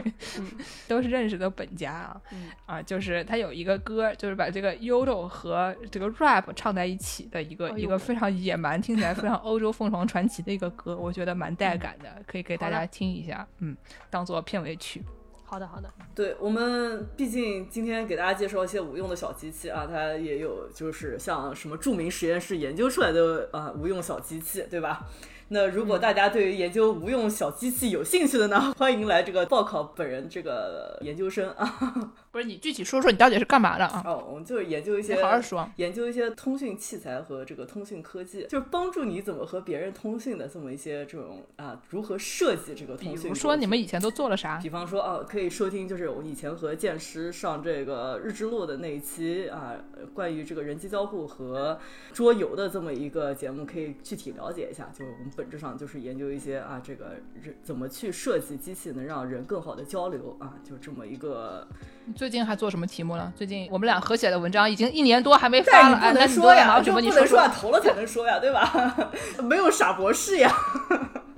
[0.88, 13.76] 都是认识的本家啊，嗯啊，就是他有一个歌，就是把这个 Yodel 和这个 rap 唱在一起的一个、一个非常野蛮，听起来非常欧洲凤凰传奇的一个歌，我觉得蛮带感的，可以给大家听一下，嗯，
[14.10, 15.02] 当做片尾曲。
[15.44, 25.06] 好的好的，对我们，毕竟今天给大家介绍一些无用的小机器啊，它也有就是像什么著名实验室研究出来的啊、无用小机器，对吧？
[25.52, 32.12] 那如果大家对于研究无用小机器有兴趣的呢， 欢迎来这个报考本人这个研究生啊。
[32.32, 34.02] 不是你具体说说你到底是干嘛的啊？
[34.06, 35.68] 哦，我们就是研究一些你好好说。
[35.76, 43.24] 研究一些通讯器材和这个通讯科技，就是帮助你怎么和别人通讯的这么一些这种啊，如何设计这个通讯。
[43.24, 44.58] 比如说你们以前都做了啥？
[44.62, 51.78] 比方说啊，可以收听就是我以前和剑师上这个日之路的那一期啊，呃关于这个人机交互和
[52.14, 54.90] 桌游的这么一个节目，可以具体了解一下。
[54.94, 61.68] 就是我们本质上就是研究一些啊，这个人怎么去设计机器能让人更好的交流啊，就这么一个。
[62.04, 63.32] 你最近还做什么题目了？
[63.36, 67.00] 最近我们俩合写的文章已经一年多还没发了，哎，那说呀，在忙什么？
[67.00, 68.96] 这不你说投了才能说呀，对吧？
[69.42, 70.52] 没有傻博士呀。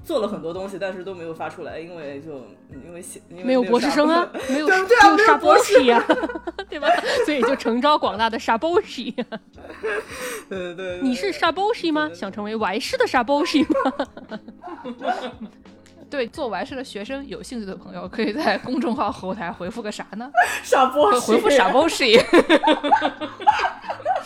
[0.04, 2.46] 做了很多东西，但是都没有发出来，因为就
[2.84, 6.04] 因为写因为没有博士生啊，没有对对啊没有博士 士呀，
[6.68, 6.88] 对吧？
[7.24, 9.02] 所以就诚招广大的傻博士。
[9.12, 9.24] 对
[10.50, 12.10] 对对对，你是傻博士吗？
[12.12, 14.08] 想成为外师的傻博士吗？
[16.10, 20.30] 对做完事的学生有兴趣的朋友，可以在公众号后台回复个啥呢？
[20.62, 22.24] 傻波，回回复傻 bullshit。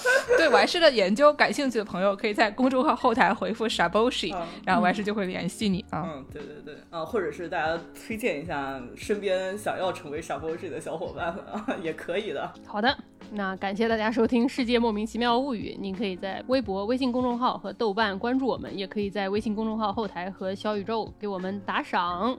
[0.36, 6.04] 对完事的研究感兴趣的朋友，可以在公众号后台回复傻 bullshit，嗯然后完事就会联系你啊。
[6.06, 12.52] 嗯，对对对，啊，或者是大家推荐一下身边想要成为傻博士的小伙伴们啊，也可以的。
[12.66, 12.96] 好的，
[13.32, 15.74] 那感谢大家收听《世界莫名其妙物语》。
[15.80, 22.38] 您可以在微博、微信公众号和豆瓣关注我们，也可以在微信公众号后台和小宇宙给我们打赏。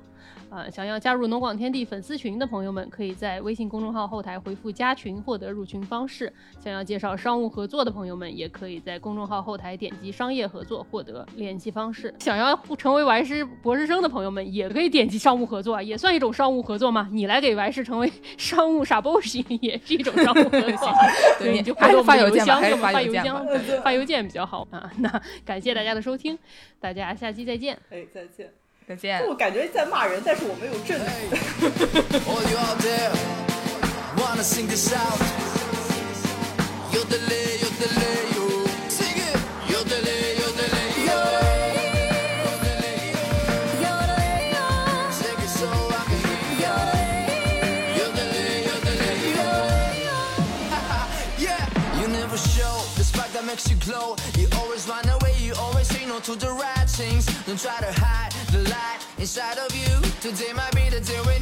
[0.50, 6.34] 啊、想要加入农广天地粉丝群的朋友们，可以在微信公众号后台回复“加群”获得入群方式。
[6.60, 12.12] 想要介绍商务合作的朋友们，也可以在公众号后台点击“商业合作”获得联系方式。
[12.20, 17.08] 想要成为完师博士生的朋友们，也可以点击商务合作，啊，也算一种商务合作嘛。
[17.12, 20.92] 你来给完师成为 商务傻 boss 也是一种商务合作。
[21.38, 23.46] 所以你你就还是发邮邮件吧，还是箱给我们发发邮件吧。
[23.46, 24.92] 邮箱，发邮件比较好啊。
[24.98, 26.38] 那感谢大家的收听，
[26.80, 27.78] 大家下期再见。
[27.92, 28.52] 哎，再见。
[28.90, 29.24] 再见。
[29.28, 31.06] 我感觉在骂人，但是我没有证据。
[53.40, 54.16] Makes you glow.
[54.38, 57.26] You always run away, you always say no to the right things.
[57.48, 60.02] Don't try to hide the light inside of you.
[60.22, 61.39] Today might be the day it.